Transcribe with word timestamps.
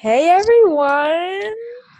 Hey 0.00 0.28
everyone! 0.28 1.56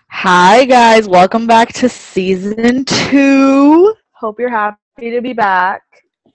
Hi 0.08 0.64
guys, 0.66 1.08
welcome 1.08 1.48
back 1.48 1.72
to 1.72 1.88
season 1.88 2.84
two. 2.84 3.92
Hope 4.12 4.38
you're 4.38 4.48
happy 4.48 5.10
to 5.10 5.20
be 5.20 5.32
back. 5.32 5.82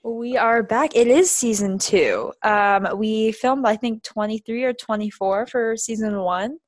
We 0.02 0.36
are 0.36 0.62
back. 0.62 0.94
It 0.94 1.06
is 1.06 1.30
season 1.30 1.78
two. 1.78 2.34
Um, 2.42 2.86
we 2.98 3.32
filmed, 3.32 3.64
I 3.64 3.76
think, 3.76 4.02
23 4.02 4.62
or 4.64 4.74
24 4.74 5.46
for 5.46 5.74
season 5.78 6.20
one. 6.20 6.58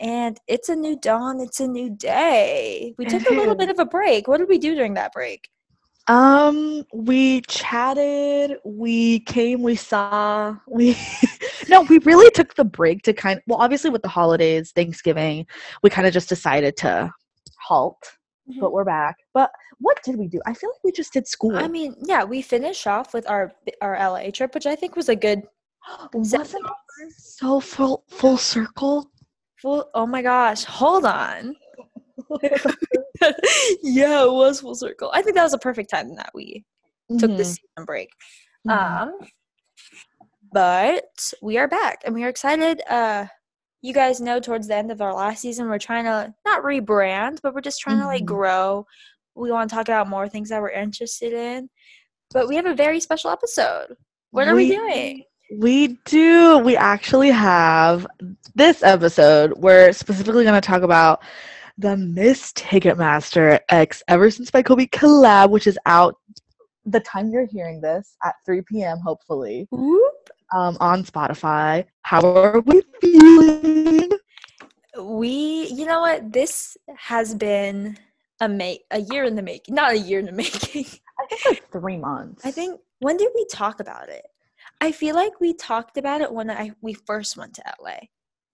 And 0.00 0.40
it's 0.48 0.70
a 0.70 0.74
new 0.74 0.98
dawn. 0.98 1.38
It's 1.38 1.60
a 1.60 1.68
new 1.68 1.90
day. 1.90 2.96
We 2.98 3.04
took 3.04 3.30
a 3.30 3.32
little 3.32 3.54
bit 3.62 3.70
of 3.70 3.78
a 3.78 3.86
break. 3.86 4.26
What 4.26 4.38
did 4.38 4.48
we 4.48 4.58
do 4.58 4.74
during 4.74 4.94
that 4.94 5.12
break? 5.12 5.48
Um, 6.08 6.84
we 6.92 7.40
chatted, 7.42 8.58
we 8.64 9.20
came, 9.20 9.62
we 9.62 9.74
saw, 9.74 10.54
we 10.68 10.96
no, 11.68 11.82
we 11.82 11.98
really 11.98 12.30
took 12.30 12.54
the 12.54 12.64
break 12.64 13.02
to 13.02 13.12
kind 13.12 13.40
well, 13.48 13.60
obviously 13.60 13.90
with 13.90 14.02
the 14.02 14.08
holidays, 14.08 14.70
Thanksgiving, 14.70 15.46
we 15.82 15.90
kind 15.90 16.06
of 16.06 16.12
just 16.12 16.28
decided 16.28 16.76
to 16.78 17.12
halt, 17.60 17.98
Mhm. 18.48 18.60
but 18.60 18.72
we're 18.72 18.84
back. 18.84 19.16
But 19.34 19.50
what 19.78 20.00
did 20.04 20.16
we 20.16 20.28
do? 20.28 20.40
I 20.46 20.54
feel 20.54 20.70
like 20.70 20.84
we 20.84 20.92
just 20.92 21.12
did 21.12 21.26
school. 21.26 21.56
I 21.56 21.66
mean, 21.66 21.96
yeah, 22.04 22.22
we 22.22 22.40
finished 22.40 22.86
off 22.86 23.12
with 23.12 23.28
our 23.28 23.52
our 23.82 23.96
LA 23.98 24.30
trip, 24.30 24.54
which 24.54 24.66
I 24.66 24.76
think 24.76 24.94
was 24.94 25.08
a 25.08 25.16
good 25.16 25.42
wasn't 26.14 26.62
so 27.18 27.58
full 27.58 28.04
full 28.08 28.36
circle? 28.36 29.10
full. 29.56 29.90
Oh 29.94 30.06
my 30.06 30.22
gosh, 30.22 30.62
hold 30.64 31.04
on. 31.04 31.56
yeah, 33.82 34.24
it 34.24 34.32
was 34.32 34.60
full 34.60 34.74
circle. 34.74 35.10
I 35.14 35.22
think 35.22 35.36
that 35.36 35.42
was 35.42 35.54
a 35.54 35.58
perfect 35.58 35.90
time 35.90 36.14
that 36.16 36.30
we 36.34 36.64
took 37.18 37.30
Mhm, 37.30 37.36
this 37.36 37.48
season 37.54 37.84
break. 37.86 38.10
mhm. 38.66 38.72
Um, 38.72 39.18
but 40.52 41.32
we 41.42 41.58
are 41.58 41.68
back 41.68 42.02
and 42.04 42.14
we 42.14 42.24
are 42.24 42.28
excited. 42.28 42.80
Uh, 42.88 43.26
you 43.82 43.92
guys 43.92 44.20
know 44.20 44.40
towards 44.40 44.68
the 44.68 44.74
end 44.76 44.90
of 44.90 45.00
our 45.00 45.14
last 45.14 45.42
season, 45.42 45.68
we're 45.68 45.78
trying 45.78 46.04
to 46.04 46.32
not 46.44 46.62
rebrand, 46.62 47.38
but 47.42 47.54
we're 47.54 47.60
just 47.60 47.80
trying 47.80 47.98
to 47.98 48.06
like 48.06 48.22
Mhm. 48.22 48.26
grow. 48.26 48.86
We 49.34 49.50
want 49.50 49.68
to 49.70 49.76
talk 49.76 49.88
about 49.88 50.08
more 50.08 50.28
things 50.28 50.48
that 50.48 50.60
we're 50.60 50.70
interested 50.70 51.32
in. 51.32 51.68
But 52.32 52.48
we 52.48 52.56
have 52.56 52.66
a 52.66 52.74
very 52.74 53.00
special 53.00 53.30
episode. 53.30 53.96
What 54.30 54.48
are 54.48 54.54
we, 54.54 54.68
doing? 54.70 55.24
We 55.58 55.98
do. 56.04 56.58
We 56.58 56.76
actually 56.76 57.30
have 57.30 58.06
this 58.54 58.82
episode. 58.82 59.52
We're 59.56 59.92
specifically 59.92 60.42
going 60.42 60.60
to 60.60 60.66
talk 60.66 60.82
about 60.82 61.22
the 61.78 61.96
Miss 61.96 62.52
Ticketmaster 62.52 63.60
X 63.68 64.02
Ever 64.08 64.30
Since 64.30 64.50
by 64.50 64.62
Kobe 64.62 64.86
collab, 64.86 65.50
which 65.50 65.66
is 65.66 65.78
out 65.86 66.16
the 66.84 67.00
time 67.00 67.30
you're 67.30 67.46
hearing 67.46 67.80
this 67.80 68.16
at 68.24 68.34
3 68.46 68.62
p.m. 68.62 68.98
Hopefully 69.04 69.68
um, 69.72 70.76
on 70.80 71.04
Spotify. 71.04 71.84
How 72.02 72.20
are 72.36 72.60
we 72.60 72.82
feeling? 73.00 74.08
We, 75.00 75.66
you 75.66 75.84
know 75.84 76.00
what? 76.00 76.32
This 76.32 76.76
has 76.96 77.34
been 77.34 77.98
a 78.40 78.48
make 78.48 78.84
a 78.90 79.00
year 79.00 79.24
in 79.24 79.34
the 79.36 79.42
making. 79.42 79.74
Not 79.74 79.92
a 79.92 79.98
year 79.98 80.18
in 80.20 80.26
the 80.26 80.32
making. 80.44 80.86
I 81.18 81.26
think 81.26 81.44
like 81.46 81.70
three 81.72 81.96
months. 81.96 82.44
I 82.46 82.50
think 82.50 82.80
when 83.00 83.16
did 83.16 83.30
we 83.34 83.44
talk 83.50 83.80
about 83.80 84.08
it? 84.08 84.26
I 84.80 84.92
feel 84.92 85.14
like 85.14 85.40
we 85.40 85.54
talked 85.54 85.96
about 85.98 86.20
it 86.20 86.32
when 86.32 86.50
I 86.50 86.72
we 86.80 86.94
first 86.94 87.36
went 87.36 87.54
to 87.54 87.62
LA. 87.82 87.98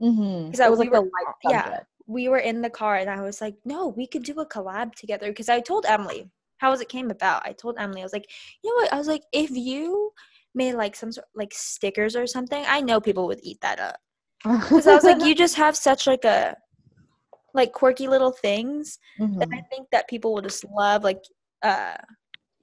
mm-hmm. 0.03 0.47
Because 0.47 0.61
I- 0.61 0.69
was 0.69 0.79
we 0.79 0.87
like 0.87 0.93
the 0.95 1.01
were- 1.03 1.07
light 1.07 1.35
yeah. 1.45 1.65
subject. 1.65 1.87
We 2.13 2.29
were 2.29 2.39
in 2.39 2.61
the 2.63 2.71
car 2.71 2.97
and 2.97 3.09
I 3.11 3.23
was 3.23 3.41
like, 3.41 3.55
no, 3.65 3.89
we 3.89 4.07
could 4.07 4.23
do 4.23 4.39
a 4.41 4.47
collab 4.47 4.95
together. 4.95 5.29
Because 5.29 5.49
I 5.49 5.61
told 5.61 5.87
Emily 5.87 6.31
how 6.59 6.71
was 6.71 6.81
it 6.81 6.89
came 6.89 7.11
about. 7.11 7.45
I 7.45 7.53
told 7.53 7.77
Emily, 7.79 8.03
I 8.03 8.05
was 8.05 8.13
like, 8.13 8.31
you 8.63 8.71
know 8.71 8.83
what? 8.83 8.93
I 8.93 8.99
was 8.99 9.09
like, 9.09 9.23
if 9.33 9.51
you 9.51 10.13
made 10.55 10.75
like 10.75 10.95
some 10.95 11.11
sort 11.11 11.27
like 11.35 11.53
stickers 11.53 12.15
or 12.15 12.27
something, 12.27 12.65
I 12.69 12.81
know 12.81 13.01
people 13.01 13.27
would 13.27 13.41
eat 13.43 13.61
that 13.63 13.81
up. 13.81 13.97
Because 14.45 14.87
I 14.87 14.95
was 14.95 15.05
like, 15.05 15.25
you 15.25 15.35
just 15.35 15.57
have 15.57 15.77
such 15.77 16.07
like 16.07 16.25
a 16.25 16.57
like 17.55 17.73
quirky 17.73 18.09
little 18.09 18.33
things 18.33 18.99
that 19.19 19.49
Mhm. 19.49 19.59
I 19.59 19.61
think 19.71 19.89
that 19.93 20.09
people 20.09 20.33
will 20.33 20.43
just 20.43 20.65
love. 20.65 21.05
Like, 21.05 21.23
uh, 21.63 21.97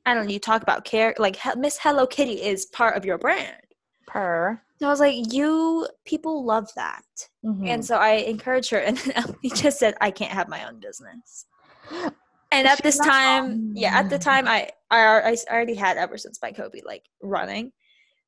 I 0.06 0.14
don't 0.14 0.26
know. 0.26 0.32
You 0.32 0.40
talk 0.40 0.62
about 0.62 0.86
care 0.86 1.14
like 1.18 1.38
Miss 1.58 1.78
Hello 1.82 2.08
Kitty 2.08 2.42
is 2.42 2.66
part 2.68 2.96
of 2.98 3.06
your 3.06 3.18
brand. 3.18 3.62
Per. 4.08 4.62
So 4.80 4.88
I 4.88 4.90
was 4.90 5.00
like, 5.02 5.34
you 5.34 5.88
people 6.06 6.46
love 6.46 6.70
that. 6.76 7.04
Mhm. 7.46 7.68
And 7.70 7.86
so 7.86 7.98
I 7.98 8.12
encouraged 8.12 8.70
her, 8.72 8.80
and 8.80 8.98
then 8.98 9.12
Emily 9.16 9.50
just 9.56 9.78
said, 9.78 9.96
"I 10.00 10.10
can't 10.12 10.32
have 10.32 10.48
my 10.48 10.68
own 10.68 10.80
business." 10.80 11.46
And 12.52 12.68
at 12.68 12.82
this 12.82 12.98
time, 12.98 13.74
yeah, 13.76 13.96
at 14.00 14.10
the 14.10 14.18
time, 14.18 14.48
I 14.48 14.70
I, 14.90 15.20
I 15.20 15.38
already 15.52 15.76
had 15.76 15.98
ever 15.98 16.18
since 16.18 16.40
by 16.40 16.52
Kobe 16.52 16.82
like 16.84 17.04
running, 17.22 17.72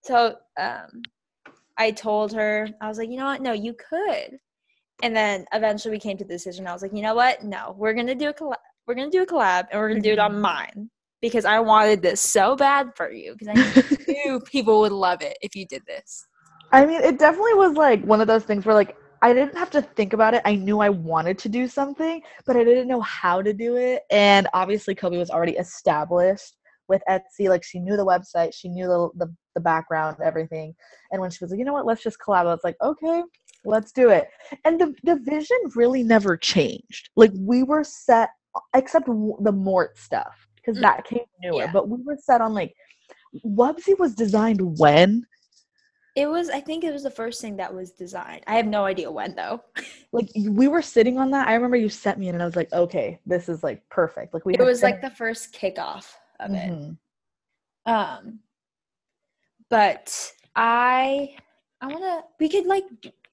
so 0.03 0.35
um, 0.59 1.01
I 1.77 1.89
told 1.89 2.31
her 2.33 2.69
I 2.81 2.87
was 2.87 2.99
like, 2.99 3.09
you 3.09 3.17
know 3.17 3.25
what, 3.25 3.41
no, 3.41 3.53
you 3.53 3.73
could. 3.73 4.37
And 5.01 5.15
then 5.15 5.45
eventually 5.53 5.93
we 5.95 5.99
came 5.99 6.17
to 6.17 6.23
the 6.23 6.35
decision. 6.35 6.67
I 6.67 6.73
was 6.73 6.83
like, 6.83 6.93
you 6.93 7.01
know 7.01 7.15
what, 7.15 7.43
no, 7.43 7.73
we're 7.79 7.95
gonna 7.95 8.13
do 8.13 8.29
a 8.29 8.33
collab. 8.33 8.57
We're 8.85 8.93
gonna 8.93 9.09
do 9.09 9.23
a 9.23 9.25
collab, 9.25 9.65
and 9.71 9.79
we're 9.81 9.89
gonna 9.89 10.01
do 10.01 10.11
it 10.11 10.19
on 10.19 10.33
Mhm. 10.33 10.41
mine 10.41 10.91
because 11.19 11.45
I 11.45 11.59
wanted 11.59 12.03
this 12.03 12.21
so 12.21 12.55
bad 12.55 12.89
for 12.95 13.11
you 13.11 13.33
because 13.33 13.47
I 13.47 13.55
knew 14.07 14.39
people 14.51 14.81
would 14.81 14.91
love 14.91 15.23
it 15.23 15.35
if 15.41 15.55
you 15.55 15.65
did 15.65 15.81
this. 15.87 16.27
I 16.71 16.85
mean, 16.85 17.01
it 17.01 17.19
definitely 17.19 17.55
was 17.55 17.75
like 17.75 18.03
one 18.03 18.21
of 18.21 18.27
those 18.27 18.43
things 18.43 18.65
where 18.65 18.75
like 18.75 18.95
I 19.21 19.33
didn't 19.33 19.57
have 19.57 19.69
to 19.71 19.81
think 19.81 20.13
about 20.13 20.33
it. 20.33 20.41
I 20.45 20.55
knew 20.55 20.79
I 20.79 20.89
wanted 20.89 21.37
to 21.39 21.49
do 21.49 21.67
something, 21.67 22.21
but 22.45 22.55
I 22.55 22.63
didn't 22.63 22.87
know 22.87 23.01
how 23.01 23.41
to 23.41 23.53
do 23.53 23.75
it. 23.77 24.03
And 24.11 24.47
obviously, 24.53 24.95
Kobe 24.95 25.17
was 25.17 25.29
already 25.29 25.57
established 25.57 26.57
with 26.87 27.01
Etsy. 27.09 27.49
Like 27.49 27.63
she 27.63 27.79
knew 27.79 27.97
the 27.97 28.05
website, 28.05 28.53
she 28.53 28.69
knew 28.69 28.87
the 28.87 29.25
the, 29.25 29.35
the 29.55 29.61
background, 29.61 30.17
everything. 30.23 30.73
And 31.11 31.21
when 31.21 31.29
she 31.31 31.43
was 31.43 31.51
like, 31.51 31.59
you 31.59 31.65
know 31.65 31.73
what, 31.73 31.85
let's 31.85 32.03
just 32.03 32.17
collab. 32.25 32.41
I 32.41 32.43
was 32.45 32.61
like, 32.63 32.77
okay, 32.81 33.23
let's 33.65 33.91
do 33.91 34.09
it. 34.09 34.27
And 34.65 34.79
the 34.79 34.93
the 35.03 35.17
vision 35.17 35.57
really 35.75 36.03
never 36.03 36.37
changed. 36.37 37.09
Like 37.15 37.31
we 37.37 37.63
were 37.63 37.83
set, 37.83 38.29
except 38.75 39.07
the 39.07 39.51
Mort 39.51 39.97
stuff 39.97 40.47
because 40.55 40.79
Mm, 40.79 40.81
that 40.81 41.05
came 41.05 41.25
newer. 41.43 41.67
yeah. 41.67 41.71
But 41.73 41.89
we 41.89 42.01
were 42.03 42.17
set 42.17 42.41
on 42.41 42.53
like 42.53 42.73
Wubbzy 43.45 43.97
was 43.99 44.15
designed 44.15 44.79
when 44.79 45.25
It 46.15 46.27
was, 46.27 46.49
I 46.49 46.59
think 46.59 46.83
it 46.83 46.91
was 46.91 47.03
the 47.03 47.11
first 47.11 47.39
thing 47.41 47.55
that 47.57 47.73
was 47.73 47.91
designed. 47.91 48.43
I 48.45 48.55
have 48.55 48.67
no 48.67 48.83
idea 48.83 49.09
when 49.09 49.33
though. 49.33 49.63
like 50.11 50.29
we 50.35 50.67
were 50.67 50.81
sitting 50.81 51.17
on 51.17 51.31
that. 51.31 51.47
I 51.47 51.53
remember 51.53 51.77
you 51.77 51.89
sent 51.89 52.19
me 52.19 52.27
it, 52.27 52.33
and 52.33 52.41
I 52.41 52.45
was 52.45 52.55
like, 52.55 52.71
okay, 52.73 53.19
this 53.25 53.47
is 53.47 53.63
like 53.63 53.87
perfect. 53.89 54.33
Like 54.33 54.45
we. 54.45 54.55
It 54.55 54.61
was 54.61 54.83
like 54.83 55.01
the 55.01 55.09
first 55.09 55.53
kickoff 55.53 56.13
of 56.39 56.51
it. 56.51 56.69
Mhm. 56.69 56.97
Um, 57.85 58.39
but 59.69 60.33
I, 60.55 61.35
I 61.79 61.87
want 61.87 62.01
to. 62.03 62.23
We 62.39 62.49
could 62.49 62.65
like. 62.65 62.83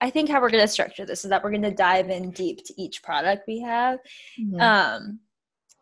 I 0.01 0.11
think 0.11 0.29
how 0.29 0.41
we're 0.41 0.51
gonna 0.51 0.69
structure 0.69 1.05
this 1.05 1.25
is 1.25 1.31
that 1.31 1.43
we're 1.43 1.51
gonna 1.51 1.75
dive 1.75 2.09
in 2.11 2.31
deep 2.31 2.65
to 2.67 2.81
each 2.81 3.03
product 3.03 3.49
we 3.49 3.61
have. 3.61 3.99
Mhm. 4.41 4.61
Um, 4.61 5.19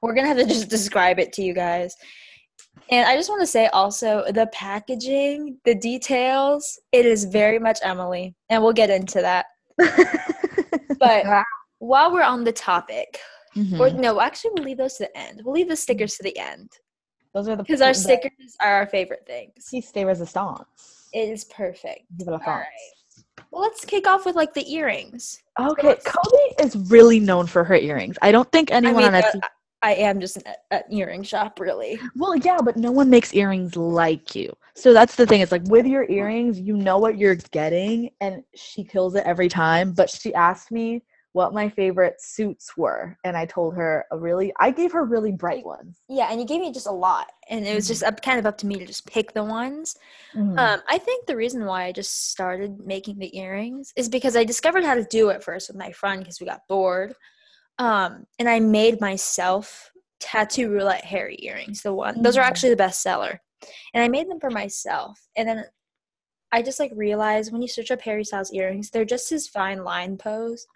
we're 0.00 0.14
gonna 0.14 0.28
have 0.28 0.38
to 0.38 0.46
just 0.46 0.68
describe 0.70 1.18
it 1.18 1.34
to 1.34 1.42
you 1.42 1.52
guys. 1.52 1.94
And 2.90 3.08
I 3.08 3.16
just 3.16 3.28
want 3.28 3.40
to 3.42 3.46
say 3.46 3.66
also 3.68 4.24
the 4.30 4.46
packaging, 4.52 5.58
the 5.64 5.74
details, 5.74 6.78
it 6.92 7.04
is 7.06 7.24
very 7.24 7.58
much 7.58 7.78
Emily, 7.82 8.34
and 8.48 8.62
we'll 8.62 8.72
get 8.72 8.90
into 8.90 9.20
that. 9.22 9.46
But 10.98 11.26
while 11.78 12.10
we're 12.12 12.22
on 12.22 12.44
the 12.44 12.52
topic, 12.52 13.18
Mhm. 13.54 13.78
or 13.80 13.90
no, 13.90 14.20
actually, 14.20 14.52
we'll 14.54 14.64
leave 14.64 14.78
those 14.78 14.94
to 14.94 15.04
the 15.04 15.18
end. 15.18 15.42
We'll 15.44 15.54
leave 15.54 15.68
the 15.68 15.76
stickers 15.76 16.14
to 16.16 16.22
the 16.22 16.36
end 16.38 16.70
those 17.36 17.48
are 17.48 17.56
the 17.56 17.62
because 17.62 17.82
our 17.82 17.92
the 17.92 17.98
stickers 17.98 18.56
are 18.62 18.72
our 18.72 18.86
favorite 18.86 19.24
things. 19.26 19.68
piece 19.70 19.92
de 19.92 20.04
resistance. 20.06 21.08
It 21.12 21.28
is 21.28 21.44
perfect. 21.44 22.00
Vive 22.12 22.28
la 22.28 22.32
All 22.34 22.38
France. 22.40 22.66
Well, 23.50 23.60
let's 23.62 23.84
kick 23.84 24.06
off 24.06 24.24
with 24.24 24.36
like 24.36 24.54
the 24.54 24.72
earrings. 24.72 25.42
Okay, 25.60 25.86
let's- 25.88 26.06
Kobe 26.06 26.64
is 26.66 26.76
really 26.90 27.20
known 27.20 27.46
for 27.46 27.62
her 27.62 27.76
earrings. 27.76 28.16
I 28.22 28.32
don't 28.32 28.50
think 28.52 28.70
anyone 28.72 29.04
I 29.04 29.08
mean, 29.10 29.14
on 29.16 29.22
uh, 29.22 29.22
Etsy. 29.22 29.40
I 29.82 29.94
am 29.94 30.20
just 30.20 30.38
an, 30.38 30.42
an 30.70 30.82
earring 30.90 31.22
shop, 31.22 31.60
really. 31.60 32.00
Well, 32.16 32.36
yeah, 32.36 32.58
but 32.62 32.76
no 32.76 32.90
one 32.90 33.10
makes 33.10 33.34
earrings 33.34 33.76
like 33.76 34.34
you. 34.34 34.52
So 34.74 34.92
that's 34.92 35.14
the 35.16 35.26
thing. 35.26 35.40
It's 35.40 35.52
like 35.52 35.64
with 35.64 35.86
your 35.86 36.08
earrings, 36.10 36.58
you 36.58 36.76
know 36.76 36.98
what 36.98 37.18
you're 37.18 37.36
getting, 37.50 38.10
and 38.20 38.42
she 38.54 38.84
kills 38.84 39.14
it 39.14 39.24
every 39.24 39.48
time. 39.48 39.92
But 39.92 40.10
she 40.10 40.34
asked 40.34 40.70
me 40.70 41.02
what 41.32 41.52
my 41.52 41.68
favorite 41.68 42.20
suits 42.20 42.76
were, 42.76 43.16
and 43.24 43.36
I 43.36 43.44
told 43.46 43.74
her 43.76 44.06
a 44.10 44.18
really. 44.18 44.52
I 44.58 44.70
gave 44.70 44.92
her 44.92 45.04
really 45.04 45.32
bright 45.32 45.64
ones. 45.64 46.00
Yeah, 46.08 46.28
and 46.30 46.40
you 46.40 46.46
gave 46.46 46.60
me 46.60 46.72
just 46.72 46.86
a 46.86 46.92
lot, 46.92 47.30
and 47.50 47.66
it 47.66 47.74
was 47.74 47.86
just 47.86 48.02
up, 48.02 48.22
kind 48.22 48.38
of 48.38 48.46
up 48.46 48.56
to 48.58 48.66
me 48.66 48.78
to 48.78 48.86
just 48.86 49.06
pick 49.06 49.32
the 49.34 49.44
ones. 49.44 49.96
Mhm. 50.34 50.58
Um, 50.58 50.80
I 50.88 50.98
think 50.98 51.26
the 51.26 51.36
reason 51.36 51.66
why 51.66 51.84
I 51.84 51.92
just 51.92 52.30
started 52.30 52.86
making 52.86 53.18
the 53.18 53.36
earrings 53.36 53.92
is 53.96 54.08
because 54.08 54.34
I 54.36 54.44
discovered 54.44 54.84
how 54.84 54.94
to 54.94 55.04
do 55.04 55.28
it 55.28 55.44
first 55.44 55.68
with 55.68 55.76
my 55.76 55.92
friend 55.92 56.20
because 56.20 56.40
we 56.40 56.46
got 56.46 56.66
bored. 56.68 57.14
Um, 57.78 58.26
and 58.38 58.48
I 58.48 58.60
made 58.60 59.00
myself 59.00 59.90
tattoo 60.20 60.70
roulette 60.70 61.04
Harry 61.04 61.36
earrings. 61.42 61.82
The 61.82 61.92
one 61.92 62.22
those 62.22 62.36
are 62.36 62.42
Mhm. 62.42 62.46
actually 62.46 62.70
the 62.70 62.76
best 62.76 63.02
seller, 63.02 63.40
and 63.92 64.02
I 64.02 64.08
made 64.08 64.28
them 64.30 64.40
for 64.40 64.50
myself. 64.50 65.20
And 65.36 65.48
then 65.48 65.64
I 66.52 66.62
just 66.62 66.80
like 66.80 66.92
realized 66.94 67.52
when 67.52 67.60
you 67.60 67.68
search 67.68 67.90
up 67.90 68.00
Harry 68.02 68.24
Styles 68.24 68.52
earrings, 68.52 68.90
they're 68.90 69.04
just 69.04 69.28
his 69.28 69.46
fine 69.48 69.84
line 69.84 70.16
pose, 70.16 70.66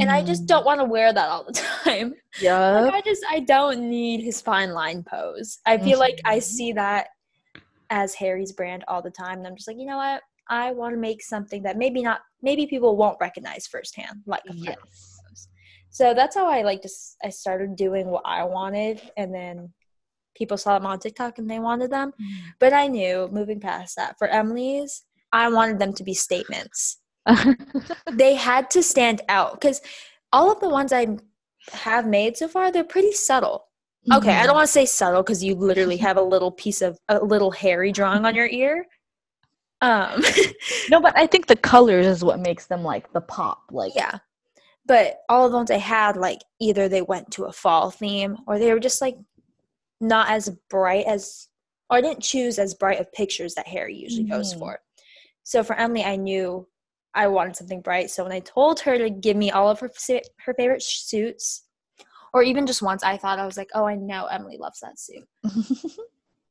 and 0.00 0.10
I 0.10 0.22
just 0.22 0.46
don't 0.46 0.64
want 0.64 0.80
to 0.80 0.84
wear 0.84 1.12
that 1.12 1.28
all 1.28 1.44
the 1.44 1.52
time. 1.84 2.14
Yeah. 2.40 2.80
Like, 2.80 2.94
I 2.94 3.00
just 3.02 3.22
I 3.28 3.40
don't 3.40 3.90
need 3.90 4.22
his 4.22 4.40
fine 4.40 4.72
line 4.72 5.02
pose. 5.04 5.58
I 5.66 5.76
feel 5.78 5.98
like 5.98 6.20
I 6.24 6.38
Mhm. 6.38 6.42
see 6.42 6.72
that 6.72 7.08
as 7.90 8.14
Harry's 8.14 8.52
brand 8.52 8.84
all 8.88 9.02
the 9.02 9.10
time, 9.10 9.38
and 9.38 9.46
I'm 9.46 9.56
just 9.56 9.68
like, 9.68 9.76
you 9.78 9.84
know 9.86 9.98
what? 9.98 10.22
I 10.48 10.72
want 10.72 10.94
to 10.94 10.98
make 10.98 11.22
something 11.22 11.62
that 11.64 11.76
maybe 11.76 12.02
not 12.02 12.22
maybe 12.40 12.66
people 12.66 12.96
won't 12.96 13.18
recognize 13.20 13.66
firsthand, 13.66 14.22
like 14.26 14.42
a 14.48 14.54
Yes. 14.54 15.09
So 16.00 16.14
that's 16.14 16.34
how 16.34 16.48
I 16.48 16.62
like 16.62 16.80
just 16.80 17.18
I 17.22 17.28
started 17.28 17.76
doing 17.76 18.06
what 18.06 18.22
I 18.24 18.42
wanted, 18.44 19.02
and 19.18 19.34
then 19.34 19.74
people 20.34 20.56
saw 20.56 20.78
them 20.78 20.86
on 20.86 20.98
TikTok 20.98 21.36
and 21.36 21.50
they 21.50 21.58
wanted 21.58 21.90
them. 21.90 22.12
But 22.58 22.72
I 22.72 22.86
knew 22.86 23.28
moving 23.30 23.60
past 23.60 23.96
that 23.96 24.16
for 24.18 24.26
Emily's, 24.26 25.04
I 25.30 25.50
wanted 25.50 25.78
them 25.78 25.92
to 25.92 26.02
be 26.02 26.14
statements. 26.14 26.96
They 28.10 28.34
had 28.34 28.70
to 28.70 28.82
stand 28.82 29.20
out 29.28 29.60
because 29.60 29.82
all 30.32 30.50
of 30.50 30.60
the 30.60 30.70
ones 30.70 30.90
I 30.90 31.18
have 31.72 32.06
made 32.06 32.38
so 32.38 32.48
far, 32.48 32.72
they're 32.72 32.82
pretty 32.82 33.12
subtle. 33.12 33.66
Okay, 34.10 34.34
I 34.34 34.46
don't 34.46 34.54
want 34.54 34.68
to 34.68 34.72
say 34.72 34.86
subtle 34.86 35.22
because 35.22 35.44
you 35.44 35.54
literally 35.54 35.98
have 35.98 36.16
a 36.16 36.22
little 36.22 36.50
piece 36.50 36.80
of 36.80 36.98
a 37.10 37.22
little 37.22 37.50
Harry 37.50 37.92
drawing 37.92 38.24
on 38.24 38.34
your 38.34 38.48
ear. 38.48 38.86
Um, 39.82 40.24
No, 40.90 40.98
but 40.98 41.12
I 41.18 41.26
think 41.26 41.46
the 41.46 41.56
colors 41.56 42.06
is 42.06 42.24
what 42.24 42.40
makes 42.40 42.64
them 42.64 42.82
like 42.82 43.12
the 43.12 43.20
pop. 43.20 43.64
Like 43.70 43.92
yeah, 43.94 44.20
but 44.86 45.18
all 45.28 45.46
of 45.46 45.52
the 45.52 45.56
ones 45.58 45.70
I 45.70 45.76
had, 45.78 46.16
like 46.16 46.40
either 46.60 46.88
they 46.88 47.02
went 47.02 47.30
to 47.32 47.44
a 47.44 47.52
fall 47.52 47.90
theme 47.90 48.38
or 48.46 48.58
they 48.58 48.72
were 48.72 48.80
just 48.80 49.00
like 49.00 49.16
not 50.00 50.30
as 50.30 50.48
bright 50.68 51.06
as, 51.06 51.48
or 51.90 51.98
I 51.98 52.00
didn't 52.00 52.22
choose 52.22 52.58
as 52.58 52.74
bright 52.74 53.00
of 53.00 53.12
pictures 53.12 53.54
that 53.54 53.68
Harry 53.68 53.94
usually 53.96 54.24
goes 54.24 54.54
Mhm. 54.54 54.58
for. 54.58 54.80
So 55.42 55.62
for 55.62 55.76
Emily, 55.76 56.04
I 56.04 56.16
knew 56.16 56.66
I 57.14 57.26
wanted 57.26 57.56
something 57.56 57.80
bright. 57.80 58.10
So 58.10 58.22
when 58.22 58.32
I 58.32 58.40
told 58.40 58.80
her 58.80 58.96
to 58.96 59.10
give 59.10 59.36
me 59.36 59.50
all 59.50 59.68
of 59.68 59.80
her 59.80 59.90
her 60.46 60.54
favorite 60.54 60.82
suits, 60.82 61.64
or 62.32 62.42
even 62.44 62.66
just 62.66 62.82
once, 62.82 63.02
I 63.02 63.16
thought 63.16 63.40
I 63.40 63.46
was 63.46 63.56
like, 63.56 63.70
oh, 63.74 63.84
I 63.84 63.96
know 63.96 64.26
Emily 64.26 64.56
loves 64.58 64.78
that 64.80 64.98
suit. 65.00 65.26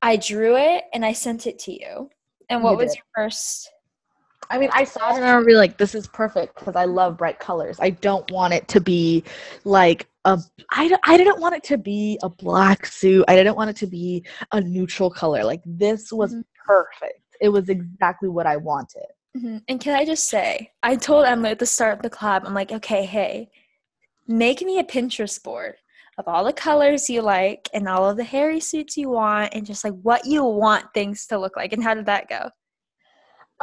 I 0.02 0.18
drew 0.18 0.58
it 0.58 0.84
and 0.94 1.06
I 1.06 1.14
sent 1.14 1.48
it 1.48 1.60
to 1.60 1.72
you. 1.72 2.10
And 2.50 2.64
what 2.64 2.72
You 2.72 2.78
was 2.78 2.90
did. 2.92 2.98
your 2.98 3.06
first? 3.16 3.72
I 4.50 4.58
mean, 4.58 4.70
I 4.74 4.84
saw 4.84 5.12
it 5.12 5.18
and 5.18 5.26
I 5.26 5.30
remember 5.30 5.54
like, 5.56 5.78
this 5.78 5.94
is 5.94 6.08
perfect 6.08 6.58
because 6.58 6.76
I 6.76 6.86
love 6.86 7.18
bright 7.18 7.40
colors. 7.40 7.78
I 7.80 7.92
don't 7.92 8.30
want 8.32 8.54
it 8.54 8.68
to 8.70 8.82
be 8.82 9.24
like 9.64 10.08
a. 10.26 10.40
I 10.72 10.96
I 11.04 11.18
didn't 11.18 11.40
want 11.40 11.56
it 11.56 11.64
to 11.66 11.78
be 11.78 12.18
a 12.24 12.30
black 12.30 12.86
suit. 12.86 13.26
I 13.28 13.36
didn't 13.36 13.56
want 13.56 13.70
it 13.70 13.76
to 13.78 13.88
be 13.88 14.26
a 14.52 14.60
neutral 14.60 15.10
color. 15.12 15.44
Like 15.44 15.62
this 15.66 16.12
was 16.12 16.34
Mhm. 16.34 16.44
perfect. 16.66 17.22
It 17.40 17.50
was 17.50 17.70
exactly 17.70 18.28
what 18.28 18.48
I 18.48 18.58
wanted. 18.58 19.06
Mhm. 19.38 19.62
And 19.68 19.80
can 19.80 19.96
I 19.96 20.04
just 20.04 20.28
say, 20.30 20.72
I 20.82 20.96
told 20.96 21.26
Emily 21.26 21.52
at 21.52 21.60
the 21.60 21.66
start 21.66 21.98
of 21.98 22.02
the 22.02 22.10
club, 22.10 22.44
I'm 22.46 22.54
like, 22.56 22.72
okay, 22.72 23.06
hey, 23.06 23.52
make 24.28 24.62
me 24.62 24.80
a 24.80 24.84
Pinterest 24.84 25.42
board 25.44 25.76
of 26.18 26.28
all 26.28 26.44
the 26.44 26.52
colors 26.54 27.10
you 27.10 27.22
like 27.22 27.70
and 27.74 27.88
all 27.88 28.10
of 28.10 28.18
the 28.18 28.24
Harry 28.24 28.60
suits 28.60 28.98
you 28.98 29.10
want 29.10 29.54
and 29.54 29.66
just 29.66 29.84
like 29.84 29.94
what 30.02 30.26
you 30.26 30.44
want 30.44 30.86
things 30.94 31.26
to 31.28 31.38
look 31.38 31.56
like. 31.56 31.72
And 31.72 31.84
how 31.84 31.94
did 31.94 32.08
that 32.08 32.28
go? 32.28 32.50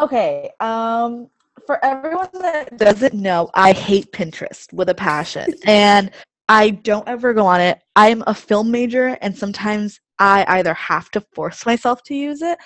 Okay. 0.00 0.50
Um, 0.60 1.28
for 1.66 1.82
everyone 1.84 2.28
that 2.34 2.76
doesn't 2.76 3.14
know, 3.14 3.50
I 3.54 3.72
hate 3.72 4.12
Pinterest 4.12 4.72
with 4.72 4.88
a 4.88 4.94
passion, 4.94 5.54
and 5.64 6.10
I 6.48 6.70
don't 6.70 7.08
ever 7.08 7.32
go 7.34 7.46
on 7.46 7.60
it. 7.60 7.82
I'm 7.96 8.22
a 8.26 8.34
film 8.34 8.70
major, 8.70 9.18
and 9.20 9.36
sometimes 9.36 10.00
I 10.18 10.44
either 10.48 10.74
have 10.74 11.10
to 11.12 11.20
force 11.34 11.66
myself 11.66 12.02
to 12.04 12.14
use 12.14 12.42
it, 12.42 12.58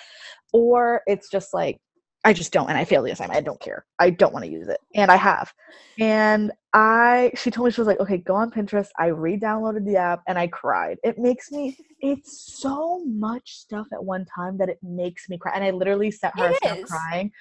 or 0.53 1.01
it's 1.07 1.29
just 1.29 1.53
like 1.53 1.79
I 2.23 2.33
just 2.33 2.53
don't, 2.53 2.69
and 2.69 2.77
I 2.77 2.85
fail 2.85 3.01
the 3.01 3.11
assignment. 3.11 3.37
I 3.37 3.41
don't 3.41 3.59
care. 3.59 3.85
I 3.99 4.11
don't 4.11 4.31
want 4.31 4.45
to 4.45 4.51
use 4.51 4.67
it, 4.67 4.79
and 4.93 5.09
I 5.09 5.15
have. 5.15 5.51
And 5.99 6.51
I, 6.73 7.31
she 7.35 7.49
told 7.49 7.65
me 7.65 7.71
she 7.71 7.81
was 7.81 7.87
like, 7.87 7.99
"Okay, 7.99 8.17
go 8.17 8.35
on 8.35 8.51
Pinterest." 8.51 8.89
I 8.99 9.07
re-downloaded 9.07 9.85
the 9.85 9.97
app, 9.97 10.21
and 10.27 10.37
I 10.37 10.47
cried. 10.47 10.97
It 11.03 11.17
makes 11.17 11.51
me. 11.51 11.77
It's 11.99 12.53
so 12.59 13.03
much 13.05 13.57
stuff 13.57 13.87
at 13.91 14.03
one 14.03 14.25
time 14.25 14.57
that 14.59 14.69
it 14.69 14.77
makes 14.83 15.29
me 15.29 15.37
cry, 15.37 15.53
and 15.55 15.63
I 15.63 15.71
literally 15.71 16.11
sent 16.11 16.33
her 16.37 16.53
crying. 16.83 17.31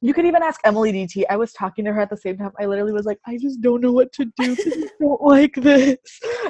You 0.00 0.12
could 0.12 0.26
even 0.26 0.42
ask 0.42 0.60
Emily 0.64 0.92
DT. 0.92 1.24
I 1.30 1.36
was 1.36 1.52
talking 1.52 1.84
to 1.84 1.92
her 1.92 2.00
at 2.00 2.10
the 2.10 2.16
same 2.16 2.36
time. 2.36 2.50
I 2.60 2.66
literally 2.66 2.92
was 2.92 3.06
like, 3.06 3.18
I 3.26 3.38
just 3.38 3.60
don't 3.62 3.80
know 3.80 3.92
what 3.92 4.12
to 4.14 4.26
do. 4.36 4.54
I 4.66 4.88
don't 5.00 5.22
like 5.22 5.54
this. 5.54 5.96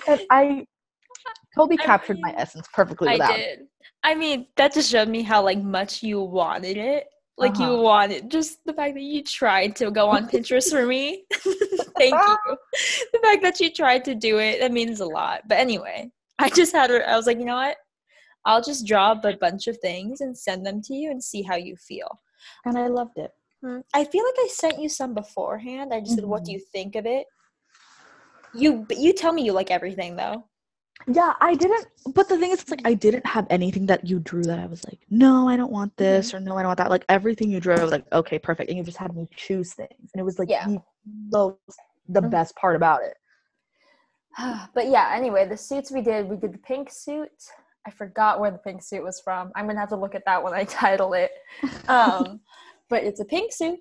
And 0.08 0.20
I, 0.30 0.66
Kobe 1.56 1.76
I 1.78 1.84
captured 1.84 2.18
my 2.20 2.34
essence 2.36 2.66
perfectly 2.72 3.10
I 3.10 3.12
without. 3.12 3.36
did. 3.36 3.60
I 4.02 4.14
mean, 4.14 4.48
that 4.56 4.74
just 4.74 4.90
showed 4.90 5.08
me 5.08 5.22
how 5.22 5.42
like 5.42 5.62
much 5.62 6.02
you 6.02 6.20
wanted 6.20 6.76
it. 6.76 7.06
Like 7.36 7.58
you 7.58 7.66
Uh-huh. 7.66 7.82
wanted 7.82 8.30
just 8.30 8.58
the 8.64 8.72
fact 8.72 8.94
that 8.94 9.02
you 9.02 9.22
tried 9.22 9.74
to 9.76 9.90
go 9.90 10.08
on 10.08 10.28
Pinterest 10.28 10.70
for 10.70 10.86
me. 10.86 11.24
Thank 11.98 12.14
you. 12.26 12.38
The 13.12 13.18
fact 13.22 13.42
that 13.42 13.60
you 13.60 13.72
tried 13.72 14.04
to 14.04 14.14
do 14.14 14.38
it, 14.38 14.60
that 14.60 14.72
means 14.72 15.00
a 15.00 15.06
lot. 15.06 15.42
But 15.48 15.58
anyway, 15.58 16.10
I 16.38 16.48
just 16.48 16.72
had 16.72 16.90
her 16.90 17.06
I 17.08 17.16
was 17.16 17.26
like, 17.26 17.38
you 17.38 17.44
know 17.44 17.56
what? 17.56 17.76
I'll 18.46 18.62
just 18.62 18.86
draw 18.86 19.12
up 19.12 19.24
a 19.24 19.36
bunch 19.36 19.66
of 19.66 19.78
things 19.78 20.20
and 20.20 20.36
send 20.36 20.64
them 20.66 20.80
to 20.82 20.94
you 20.94 21.10
and 21.10 21.22
see 21.22 21.42
how 21.42 21.56
you 21.56 21.76
feel. 21.76 22.20
And 22.66 22.76
I 22.78 22.86
loved 22.88 23.16
it. 23.18 23.30
Hmm. 23.62 23.78
I 23.94 24.04
feel 24.04 24.22
like 24.24 24.34
I 24.38 24.48
sent 24.52 24.78
you 24.78 24.88
some 24.88 25.14
beforehand. 25.14 25.92
I 25.94 26.00
just 26.00 26.14
said, 26.16 26.24
"What 26.26 26.44
do 26.44 26.52
Mhm. 26.52 26.54
you 26.54 26.60
think 26.72 26.94
of 26.94 27.06
it?" 27.06 27.26
You, 28.52 28.84
but 28.86 28.98
you 28.98 29.12
tell 29.12 29.32
me 29.32 29.42
you 29.42 29.52
like 29.52 29.70
everything 29.70 30.14
though. 30.16 30.44
Yeah, 31.06 31.34
I 31.40 31.54
didn't. 31.54 31.86
But 32.14 32.28
the 32.28 32.38
thing 32.38 32.50
is, 32.52 32.62
it's 32.62 32.70
like 32.70 32.82
I 32.84 32.94
didn't 32.94 33.26
have 33.26 33.46
anything 33.50 33.86
that 33.86 34.06
you 34.06 34.20
drew 34.20 34.42
that 34.44 34.58
I 34.58 34.66
was 34.66 34.84
like, 34.84 35.00
no, 35.10 35.48
I 35.48 35.56
don't 35.56 35.72
want 35.72 35.96
this, 35.96 36.32
or 36.32 36.40
no, 36.40 36.56
I 36.56 36.62
don't 36.62 36.68
want 36.68 36.78
that. 36.78 36.90
Like 36.90 37.04
everything 37.08 37.50
you 37.50 37.60
drew, 37.60 37.74
I 37.74 37.82
was 37.82 37.92
like, 37.92 38.06
okay, 38.12 38.38
perfect. 38.38 38.68
And 38.70 38.78
you 38.78 38.84
just 38.84 38.96
had 38.96 39.14
me 39.14 39.28
choose 39.36 39.74
things, 39.74 40.10
and 40.12 40.20
it 40.20 40.24
was 40.24 40.38
like 40.38 40.48
Yeah. 40.48 40.66
the 40.66 40.82
most, 41.30 41.78
the 42.08 42.20
Mhm. 42.22 42.30
best 42.30 42.56
part 42.56 42.76
about 42.76 43.02
it. 43.02 43.16
but 44.74 44.88
yeah, 44.88 45.10
anyway, 45.14 45.46
the 45.46 45.56
suits 45.56 45.90
we 45.90 46.00
did, 46.00 46.28
we 46.28 46.36
did 46.36 46.52
the 46.54 46.58
pink 46.58 46.90
suit. 46.90 47.30
I 47.86 47.90
forgot 47.90 48.40
where 48.40 48.50
the 48.50 48.58
pink 48.58 48.82
suit 48.82 49.02
was 49.02 49.20
from. 49.20 49.52
I'm 49.54 49.66
gonna 49.66 49.80
have 49.80 49.90
to 49.90 49.96
look 49.96 50.14
at 50.14 50.24
that 50.24 50.42
when 50.42 50.54
I 50.54 50.64
title 50.82 51.12
it. 51.14 51.32
Um, 51.88 52.40
but 52.88 53.04
it's 53.04 53.20
a 53.20 53.24
pink 53.24 53.52
suit, 53.52 53.78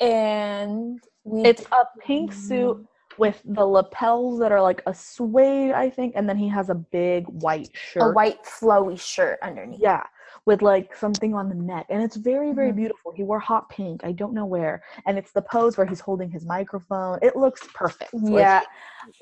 and 0.00 1.00
we 1.24 1.44
It's 1.44 1.62
did- 1.62 1.72
a 1.72 1.84
pink 2.00 2.32
suit 2.32 2.86
with 3.18 3.40
the 3.44 3.64
lapels 3.64 4.38
that 4.40 4.52
are 4.52 4.60
like 4.62 4.82
a 4.86 4.94
suede, 4.94 5.72
I 5.72 5.90
think, 5.90 6.14
and 6.16 6.28
then 6.28 6.36
he 6.36 6.48
has 6.48 6.70
a 6.70 6.74
big 6.74 7.26
white 7.26 7.70
shirt. 7.74 8.02
a 8.02 8.12
white 8.12 8.42
flowy 8.44 8.98
shirt 8.98 9.38
underneath. 9.42 9.80
Yeah, 9.80 10.04
with 10.46 10.62
like 10.62 10.94
something 10.94 11.34
on 11.34 11.48
the 11.48 11.54
neck. 11.54 11.86
And 11.90 12.02
it's 12.02 12.16
very, 12.16 12.52
very 12.52 12.72
Mhm. 12.72 12.76
beautiful. 12.76 13.12
He 13.12 13.22
wore 13.22 13.38
hot 13.38 13.68
pink. 13.68 14.04
I 14.04 14.12
don't 14.12 14.32
know 14.32 14.46
where. 14.46 14.82
And 15.06 15.18
it's 15.18 15.32
the 15.32 15.42
pose 15.42 15.76
where 15.76 15.86
he's 15.86 16.00
holding 16.00 16.30
his 16.30 16.44
microphone. 16.46 17.18
It 17.22 17.36
looks 17.36 17.66
perfect. 17.74 18.12
Like, 18.14 18.32
Yeah, 18.32 18.62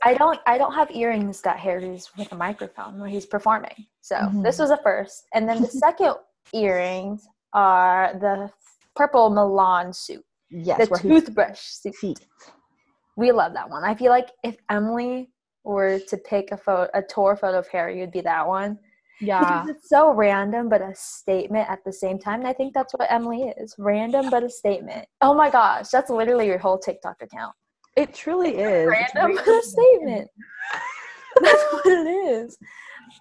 I 0.02 0.14
don't. 0.14 0.38
I 0.46 0.58
don't 0.58 0.72
have 0.74 0.90
earrings 0.90 1.40
that 1.42 1.58
Harry's 1.58 2.10
with 2.16 2.30
a 2.32 2.36
microphone 2.36 2.98
where 3.00 3.08
he's 3.08 3.26
performing. 3.26 3.86
So 4.02 4.16
this 4.42 4.56
Mhm. 4.56 4.60
was 4.60 4.70
a 4.70 4.76
first, 4.78 5.26
and 5.34 5.48
then 5.48 5.62
the 5.62 5.68
second 5.86 6.14
earrings 6.52 7.26
are 7.52 8.12
the 8.20 8.50
purple 8.94 9.30
Milan 9.30 9.92
suit, 9.92 10.24
yes, 10.50 10.78
the 10.88 10.98
he 10.98 11.08
toothbrush 11.08 11.60
suit. 11.60 12.20
We 13.16 13.32
love 13.32 13.54
that 13.54 13.68
one. 13.68 13.84
I 13.84 13.94
feel 13.94 14.10
like 14.10 14.30
if 14.44 14.56
Emily 14.70 15.30
were 15.64 15.98
to 15.98 16.16
pick 16.16 16.52
a 16.52 16.56
photo, 16.56 16.90
a 16.94 17.02
tour 17.02 17.36
photo 17.36 17.58
of 17.58 17.68
Harry, 17.68 18.00
would 18.00 18.12
be 18.12 18.20
that 18.20 18.46
one. 18.46 18.78
Yeah. 19.20 19.40
Because 19.40 19.68
it's 19.70 19.88
so 19.88 20.12
random 20.12 20.68
but 20.68 20.82
a 20.82 20.94
statement 20.94 21.68
at 21.70 21.82
the 21.84 21.92
same 21.92 22.18
time. 22.18 22.40
And 22.40 22.48
I 22.48 22.52
think 22.52 22.74
that's 22.74 22.92
what 22.92 23.10
Emily 23.10 23.54
is. 23.56 23.74
Random 23.78 24.28
but 24.30 24.42
a 24.42 24.50
statement. 24.50 25.06
Oh 25.22 25.34
my 25.34 25.50
gosh, 25.50 25.88
that's 25.88 26.10
literally 26.10 26.46
your 26.46 26.58
whole 26.58 26.78
TikTok 26.78 27.16
account. 27.22 27.54
It 27.96 28.12
truly 28.12 28.58
is. 28.58 28.88
Random 28.88 29.36
but 29.36 29.48
a 29.48 29.62
statement. 29.62 30.30
that's 31.40 31.64
what 31.72 31.86
it 31.86 32.06
is. 32.06 32.58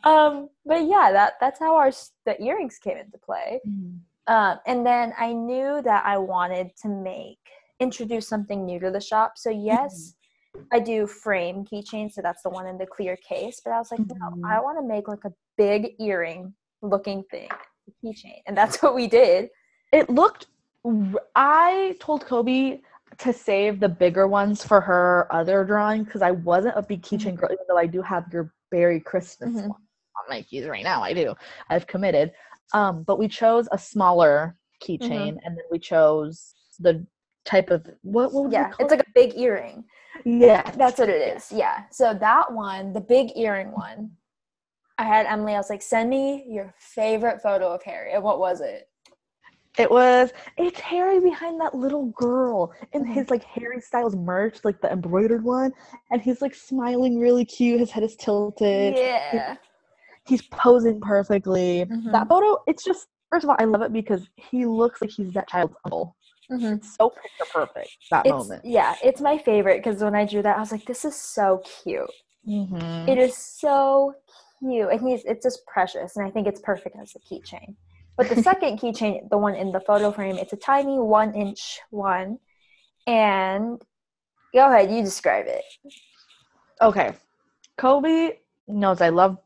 Um, 0.03 0.49
but 0.65 0.85
yeah, 0.85 1.11
that 1.13 1.33
that's 1.39 1.59
how 1.59 1.75
our 1.75 1.91
the 2.25 2.41
earrings 2.43 2.77
came 2.77 2.97
into 2.97 3.17
play. 3.17 3.61
Mm. 3.67 3.99
Um, 4.27 4.59
and 4.65 4.85
then 4.85 5.13
I 5.17 5.33
knew 5.33 5.81
that 5.83 6.03
I 6.05 6.17
wanted 6.17 6.71
to 6.81 6.89
make 6.89 7.37
introduce 7.79 8.27
something 8.27 8.65
new 8.65 8.79
to 8.79 8.91
the 8.91 9.01
shop. 9.01 9.33
So 9.37 9.49
yes, 9.49 10.15
I 10.71 10.79
do 10.79 11.05
frame 11.07 11.65
keychains, 11.65 12.13
so 12.13 12.21
that's 12.21 12.43
the 12.43 12.49
one 12.49 12.67
in 12.67 12.77
the 12.77 12.85
clear 12.85 13.17
case. 13.17 13.61
But 13.63 13.71
I 13.73 13.79
was 13.79 13.91
like, 13.91 13.99
no, 13.99 14.15
Mhm. 14.15 14.49
I 14.49 14.59
want 14.61 14.77
to 14.79 14.85
make 14.87 15.07
like 15.07 15.25
a 15.25 15.33
big 15.57 15.95
earring 15.99 16.53
looking 16.81 17.23
thing, 17.31 17.49
a 17.51 18.05
keychain, 18.05 18.41
and 18.47 18.57
that's 18.57 18.77
what 18.81 18.95
we 18.95 19.07
did. 19.07 19.49
It 19.91 20.09
looked. 20.09 20.47
I 21.35 21.95
told 21.99 22.25
Kobe 22.25 22.79
to 23.17 23.33
save 23.33 23.79
the 23.79 23.89
bigger 23.89 24.27
ones 24.27 24.63
for 24.63 24.79
her 24.81 25.27
other 25.31 25.63
drawing 25.63 26.03
because 26.03 26.21
I 26.21 26.31
wasn't 26.31 26.77
a 26.77 26.81
big 26.83 27.01
keychain 27.01 27.35
girl, 27.35 27.49
even 27.51 27.65
though 27.67 27.77
I 27.77 27.87
do 27.87 28.01
have 28.01 28.31
your 28.31 28.53
berry 28.71 28.99
Christmas 28.99 29.51
Mhm. 29.51 29.69
one 29.69 29.81
on 30.17 30.25
my 30.29 30.41
keys 30.43 30.67
right 30.67 30.83
now. 30.83 31.01
I 31.01 31.13
do. 31.13 31.33
I've 31.69 31.87
committed. 31.87 32.33
Um, 32.73 33.03
but 33.03 33.17
we 33.19 33.27
chose 33.27 33.67
a 33.71 33.77
smaller 33.77 34.57
keychain, 34.81 35.37
and 35.43 35.57
then 35.57 35.65
we 35.71 35.79
chose 35.79 36.53
the 36.79 37.05
type 37.45 37.69
of 37.69 37.87
what? 38.01 38.31
Yeah, 38.51 38.71
it's 38.79 38.91
like 38.91 39.01
a 39.01 39.11
big 39.13 39.37
earring. 39.37 39.85
yeah. 40.25 40.69
That's 40.71 40.99
what 40.99 41.09
it 41.09 41.35
is. 41.37 41.51
Yeah. 41.51 41.83
So 41.91 42.13
that 42.13 42.51
one, 42.51 42.91
the 42.93 43.01
big 43.01 43.31
earring 43.37 43.71
one, 43.71 44.11
I 44.97 45.03
had 45.03 45.25
Emily. 45.25 45.53
I 45.53 45.57
was 45.57 45.69
like, 45.69 45.81
send 45.81 46.09
me 46.09 46.45
your 46.47 46.73
favorite 46.79 47.41
photo 47.41 47.67
of 47.73 47.83
Harry. 47.83 48.13
And 48.13 48.23
what 48.23 48.39
was 48.39 48.61
it? 48.61 48.89
It 49.77 49.91
was 49.91 50.31
it's 50.57 50.79
Harry 50.79 51.19
behind 51.19 51.59
that 51.59 51.75
little 51.75 52.05
girl 52.17 52.71
in 52.93 53.03
Mhm. 53.03 53.13
his 53.13 53.29
like 53.29 53.43
Harry 53.43 53.81
Styles 53.81 54.15
merch, 54.15 54.59
like 54.63 54.79
the 54.79 54.89
embroidered 54.89 55.43
one, 55.43 55.73
and 56.11 56.21
he's 56.21 56.41
like 56.41 56.55
smiling 56.55 57.19
really 57.19 57.43
cute. 57.43 57.81
His 57.81 57.91
head 57.91 58.03
is 58.03 58.15
tilted. 58.15 58.95
Yeah. 58.97 59.57
He's 60.25 60.43
posing 60.43 61.01
perfectly. 61.01 61.85
Mhm. 61.85 62.11
That 62.13 62.29
photo, 62.29 62.57
it's 62.67 62.85
just 62.85 63.09
first 63.29 63.43
of 63.43 63.49
all, 63.49 63.57
I 63.59 63.65
love 63.65 63.81
it 63.81 63.91
because 63.91 64.29
he 64.37 64.65
looks 64.65 65.01
like 65.01 65.09
he's 65.11 65.33
that 65.33 65.49
child's 65.49 65.75
uncle. 65.83 66.15
Mhm. 66.49 66.83
So 66.83 67.09
picture 67.09 67.45
perfect 67.51 67.91
that 68.11 68.25
It's 68.25 68.31
moment. 68.33 68.65
yeah, 68.65 68.95
it's 69.03 69.21
my 69.21 69.37
favorite 69.37 69.83
because 69.83 70.01
when 70.01 70.15
I 70.15 70.25
drew 70.25 70.41
that, 70.41 70.57
I 70.57 70.59
was 70.59 70.71
like, 70.71 70.85
this 70.85 71.05
is 71.05 71.15
so 71.15 71.61
cute. 71.83 72.11
Mhm. 72.47 73.09
It 73.09 73.17
is 73.17 73.35
so 73.35 74.15
cute. 74.59 74.87
I 74.89 74.97
think 74.97 75.11
it's, 75.11 75.25
it's 75.25 75.43
just 75.43 75.65
precious, 75.65 76.15
and 76.17 76.25
I 76.25 76.29
think 76.31 76.47
it's 76.47 76.61
perfect 76.61 76.95
as 77.01 77.15
a 77.15 77.19
keychain. 77.19 77.75
But 78.17 78.29
the 78.29 78.35
second 78.43 78.79
keychain, 78.79 79.29
the 79.29 79.37
one 79.37 79.55
in 79.55 79.71
the 79.71 79.79
photo 79.79 80.11
frame, 80.11 80.37
it's 80.37 80.53
a 80.53 80.57
tiny 80.57 80.99
one 80.99 81.33
inch 81.33 81.79
one. 81.89 82.39
And 83.07 83.81
go 84.53 84.67
ahead, 84.67 84.91
you 84.91 85.03
describe 85.03 85.45
it. 85.47 85.63
Okay. 86.81 87.13
Kobe 87.77 88.37
knows 88.67 89.01
I 89.01 89.09
love 89.09 89.37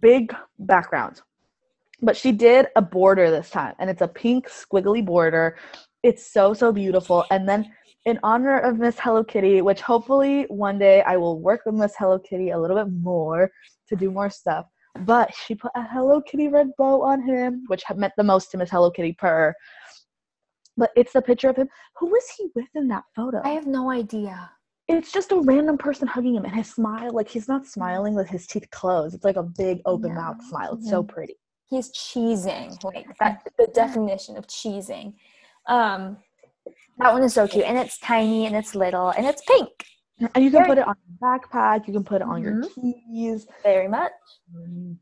big 0.00 0.34
backgrounds. 0.58 1.22
But 2.00 2.16
she 2.16 2.32
did 2.32 2.66
a 2.74 2.82
border 2.82 3.30
this 3.30 3.50
time, 3.50 3.74
and 3.78 3.88
it's 3.88 4.02
a 4.02 4.08
pink 4.08 4.48
squiggly 4.48 5.04
border. 5.04 5.56
It's 6.02 6.26
so, 6.32 6.52
so 6.54 6.72
beautiful. 6.72 7.24
And 7.30 7.48
then, 7.48 7.70
in 8.04 8.18
honor 8.24 8.58
of 8.58 8.78
Miss 8.78 8.98
Hello 8.98 9.22
Kitty, 9.22 9.62
which 9.62 9.80
hopefully 9.80 10.44
one 10.48 10.76
day 10.78 11.02
I 11.02 11.16
will 11.16 11.38
work 11.40 11.60
with 11.64 11.76
Miss 11.76 11.94
Hello 11.96 12.18
Kitty 12.18 12.50
a 12.50 12.58
little 12.58 12.76
bit 12.76 12.92
more 12.92 13.50
to 13.88 13.94
do 13.96 14.10
more 14.10 14.28
stuff. 14.28 14.66
But 15.00 15.32
she 15.34 15.54
put 15.54 15.70
a 15.76 15.82
Hello 15.84 16.20
Kitty 16.20 16.48
red 16.48 16.70
bow 16.76 17.02
on 17.02 17.22
him, 17.22 17.62
which 17.68 17.84
meant 17.94 18.12
the 18.16 18.24
most 18.24 18.50
to 18.50 18.58
Miss 18.58 18.70
Hello 18.70 18.90
Kitty 18.90 19.12
per. 19.12 19.54
But 20.76 20.90
it's 20.96 21.12
the 21.12 21.22
picture 21.22 21.48
of 21.48 21.56
him. 21.56 21.68
Who 21.98 22.06
was 22.06 22.24
he 22.36 22.48
with 22.56 22.66
in 22.74 22.88
that 22.88 23.04
photo? 23.14 23.40
I 23.44 23.50
have 23.50 23.66
no 23.66 23.90
idea. 23.90 24.50
it's 24.88 25.12
just 25.12 25.30
a 25.30 25.40
random 25.42 25.78
person 25.78 26.08
hugging 26.08 26.34
him 26.34 26.44
and 26.44 26.54
his 26.56 26.68
smile 26.74 27.12
like 27.12 27.28
he's 27.28 27.46
not 27.46 27.64
smiling 27.64 28.14
with 28.14 28.28
his 28.28 28.46
teeth 28.48 28.68
closed 28.72 29.14
it's 29.14 29.24
like 29.24 29.36
a 29.36 29.42
big 29.42 29.80
open 29.86 30.08
Yeah. 30.10 30.16
mouth 30.22 30.42
smile 30.50 30.74
it's 30.74 30.90
so 30.90 31.02
Mhm. 31.04 31.08
pretty 31.08 31.36
He's 31.70 31.90
cheesing. 31.92 32.82
Like 32.84 33.06
that 33.20 33.46
the 33.58 33.68
definition 33.68 34.36
of 34.36 34.46
cheesing. 34.48 35.14
Um 35.68 36.18
that 36.98 37.12
one 37.12 37.22
is 37.22 37.34
so 37.34 37.48
cute. 37.48 37.64
And 37.64 37.78
it's 37.78 37.98
tiny 37.98 38.46
and 38.46 38.54
it's 38.54 38.74
little 38.74 39.10
and 39.10 39.26
it's 39.26 39.42
pink. 39.44 39.70
and 40.34 40.44
you 40.44 40.50
can 40.50 40.60
Very- 40.60 40.66
put 40.68 40.78
it 40.78 40.86
on 40.86 40.94
your 41.08 41.18
backpack 41.38 41.86
you 41.88 41.92
can 41.94 42.04
put 42.04 42.20
it 42.22 42.28
on 42.28 42.42
your 42.42 42.54
Mhm. 42.62 42.68
keys 42.74 43.46
Very 43.64 43.88
much. 43.88 44.12
Mm. 44.54 44.96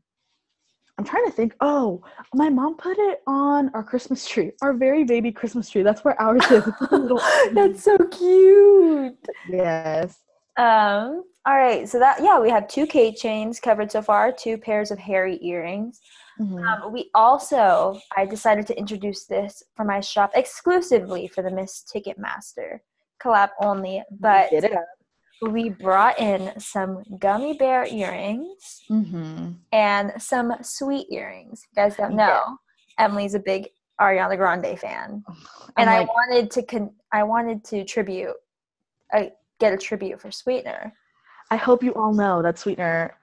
i'm 0.97 1.05
trying 1.05 1.25
to 1.25 1.31
think 1.31 1.55
oh 1.61 2.01
my 2.33 2.49
mom 2.49 2.75
put 2.75 2.97
it 2.97 3.19
on 3.27 3.69
our 3.75 3.83
christmas 3.83 4.27
tree 4.27 4.51
our 4.63 4.73
very 4.73 5.03
baby 5.03 5.31
christmas 5.31 5.69
tree 5.69 5.83
that's 5.83 6.03
where 6.03 6.19
ours 6.21 6.43
is 6.51 6.65
It's 6.67 6.81
like 6.81 6.91
a 6.91 6.95
little- 6.95 7.21
That's 7.53 7.83
so 7.83 7.97
cute. 8.19 9.17
yes 9.49 10.17
Um, 10.57 11.23
all 11.45 11.55
right, 11.57 11.87
so 11.87 11.97
that 11.99 12.21
yeah, 12.21 12.39
we 12.39 12.49
have 12.49 12.67
two 12.67 12.85
Kate 12.85 13.15
chains 13.15 13.59
covered 13.59 13.89
so 13.91 14.01
far, 14.01 14.31
two 14.31 14.57
pairs 14.57 14.91
of 14.91 14.99
Harry 14.99 15.39
earrings. 15.41 16.01
Mhm. 16.41 16.65
Um, 16.83 16.91
we 16.91 17.09
also 17.13 17.99
I 18.17 18.25
decided 18.25 18.65
to 18.67 18.77
introduce 18.77 19.25
this 19.25 19.63
for 19.75 19.83
my 19.85 19.99
shop 19.99 20.31
exclusively 20.33 21.27
for 21.27 21.41
the 21.43 21.51
Miss 21.51 21.83
Ticketmaster 21.83 22.79
collab 23.23 23.49
only, 23.61 24.03
but 24.19 24.51
we 25.41 25.69
brought 25.69 26.19
in 26.19 26.59
some 26.59 27.03
gummy 27.19 27.53
bear 27.57 27.85
earrings 27.85 28.83
Mhm. 28.89 29.55
and 29.71 30.19
some 30.21 30.53
sweet 30.63 31.07
earrings. 31.11 31.63
You 31.69 31.75
guys 31.83 31.95
don't 31.97 32.11
Yeah. 32.17 32.27
know, 32.27 32.57
Emily's 32.97 33.35
a 33.35 33.39
big 33.39 33.69
Ariana 33.99 34.35
Grande 34.37 34.79
fan, 34.79 35.23
I'm 35.27 35.35
and 35.77 35.89
I 35.89 36.03
wanted 36.05 36.49
to 36.51 36.63
con- 36.63 36.95
I 37.11 37.21
wanted 37.23 37.63
to 37.65 37.83
tribute, 37.83 38.35
I 39.11 39.33
get 39.59 39.73
a 39.73 39.77
tribute 39.77 40.19
for 40.19 40.31
Sweetener. 40.31 40.93
I 41.51 41.57
hope 41.57 41.83
you 41.83 41.93
all 41.93 42.13
know 42.13 42.41
that 42.41 42.57
Sweetener 42.57 43.15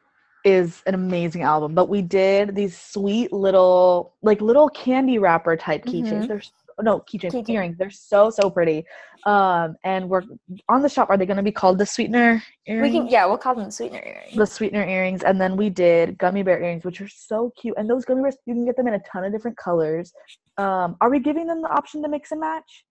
is 0.49 0.83
an 0.87 0.95
amazing 0.95 1.43
album, 1.43 1.75
but 1.75 1.89
we 1.89 2.01
did 2.03 2.55
these 2.55 2.75
sweet 2.95 3.33
little, 3.33 4.15
like 4.23 4.41
little 4.41 4.69
candy 4.71 5.19
wrapper 5.19 5.57
type 5.57 5.85
keychains. 5.85 6.25
Mhm. 6.25 6.29
They're 6.29 6.43
no 6.81 7.01
keychains, 7.01 7.33
Keychain. 7.33 7.55
earrings. 7.57 7.77
They're 7.79 7.91
so 8.13 8.31
so 8.31 8.49
pretty. 8.57 8.85
Um, 9.27 9.77
and 9.83 10.09
we're 10.09 10.23
on 10.69 10.81
the 10.83 10.89
shop. 10.89 11.11
Are 11.11 11.17
they 11.19 11.27
going 11.27 11.37
to 11.39 11.43
be 11.43 11.57
called 11.61 11.77
the 11.79 11.85
Sweetener 11.87 12.41
earrings? 12.69 12.93
We 12.95 12.99
can 12.99 13.09
yeah, 13.09 13.27
we'll 13.27 13.37
call 13.47 13.57
them 13.57 13.71
Sweetener 13.71 14.03
earrings. 14.11 14.37
the 14.37 14.47
sweetener 14.47 14.85
earrings 14.85 15.23
and 15.29 15.41
then 15.41 15.57
we 15.57 15.69
did 15.71 16.17
gummy 16.19 16.43
bear 16.45 16.59
earrings 16.63 16.85
which 16.85 17.01
are 17.01 17.09
so 17.09 17.51
cute 17.61 17.75
and 17.79 17.91
those 17.91 18.05
gummy 18.05 18.23
bears 18.23 18.37
you 18.47 18.55
can 18.55 18.65
get 18.65 18.77
them 18.77 18.87
in 18.87 18.95
a 18.95 19.01
ton 19.11 19.25
of 19.25 19.33
different 19.33 19.57
colors 19.57 20.13
um 20.59 20.97
are 21.01 21.11
we 21.15 21.19
giving 21.29 21.47
them 21.51 21.61
the 21.63 21.69
option 21.79 22.03
to 22.03 22.09
mix 22.09 22.31
and 22.31 22.41
match 22.41 22.85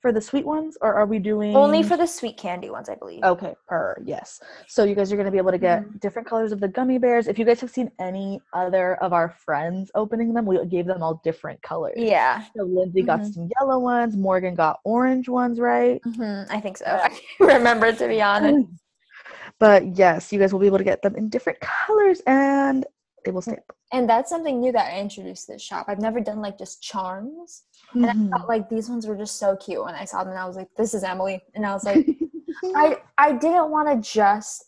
for 0.00 0.12
the 0.12 0.20
sweet 0.20 0.46
ones 0.46 0.78
or 0.80 0.94
are 0.94 1.06
we 1.06 1.18
doing 1.18 1.54
Only 1.54 1.82
for 1.82 1.96
the 1.96 2.06
sweet 2.06 2.36
candy 2.38 2.70
ones, 2.70 2.88
I 2.88 2.94
believe. 2.94 3.22
okay 3.24 3.54
per 3.68 3.96
yes 4.04 4.40
so 4.66 4.84
you 4.84 4.94
guys 4.94 5.12
are 5.12 5.16
going 5.16 5.26
to 5.26 5.30
be 5.32 5.36
able 5.38 5.50
to 5.50 5.58
get 5.58 5.82
Mhm. 5.84 6.00
different 6.00 6.26
colors 6.26 6.52
of 6.52 6.60
the 6.60 6.68
gummy 6.68 6.96
bears 6.98 7.28
if 7.28 7.38
you 7.38 7.44
guys 7.44 7.60
have 7.60 7.70
seen 7.70 7.90
any 7.98 8.40
other 8.54 8.94
of 8.96 9.12
our 9.12 9.28
friends 9.28 9.90
opening 9.94 10.32
them 10.32 10.46
we 10.46 10.64
gave 10.66 10.86
them 10.86 11.02
all 11.02 11.20
different 11.22 11.60
colors 11.62 11.94
Yeah, 11.96 12.42
so 12.56 12.62
lindsay 12.64 13.02
got 13.02 13.20
Mhm. 13.20 13.34
some 13.34 13.48
yellow 13.60 13.78
ones 13.78 14.16
morgan 14.16 14.54
got 14.54 14.80
orange 14.84 15.28
ones 15.28 15.60
right 15.60 16.00
hmm 16.04 16.42
I 16.48 16.60
think 16.60 16.78
so. 16.78 16.86
I 17.04 17.08
can't 17.10 17.22
remember 17.58 17.92
to 17.92 18.08
be 18.08 18.22
honest. 18.22 18.68
but 19.58 19.96
yes 19.96 20.32
you 20.32 20.38
guys 20.38 20.52
will 20.52 20.60
be 20.60 20.66
able 20.72 20.78
to 20.78 20.84
get 20.92 21.02
them 21.02 21.14
in 21.16 21.28
different 21.28 21.60
colors 21.60 22.20
and 22.26 22.86
they 23.24 23.30
will 23.32 23.42
stamp 23.42 23.60
And 23.92 24.08
that's 24.08 24.30
something 24.30 24.60
new 24.60 24.72
that 24.72 24.94
I 24.94 24.98
introduced 25.00 25.46
to 25.46 25.52
the 25.52 25.58
shop. 25.58 25.84
I've 25.88 25.98
never 26.00 26.20
done 26.20 26.40
like 26.40 26.56
just 26.56 26.80
charms, 26.80 27.64
and 27.94 28.06
I 28.06 28.12
Mhm. 28.14 28.30
felt 28.30 28.48
like 28.48 28.68
these 28.68 28.88
ones 28.88 29.06
were 29.06 29.16
just 29.16 29.36
so 29.38 29.56
cute 29.56 29.84
when 29.84 29.94
I 29.94 30.04
saw 30.04 30.22
them. 30.22 30.30
And 30.30 30.38
I 30.38 30.46
was 30.46 30.56
like, 30.56 30.68
"This 30.76 30.94
is 30.94 31.02
Emily," 31.04 31.42
and 31.54 31.64
I 31.66 31.72
was 31.72 31.84
like, 31.84 32.06
I 32.76 33.02
I 33.18 33.32
didn't 33.32 33.70
want 33.70 33.88
to 33.88 34.08
just, 34.08 34.66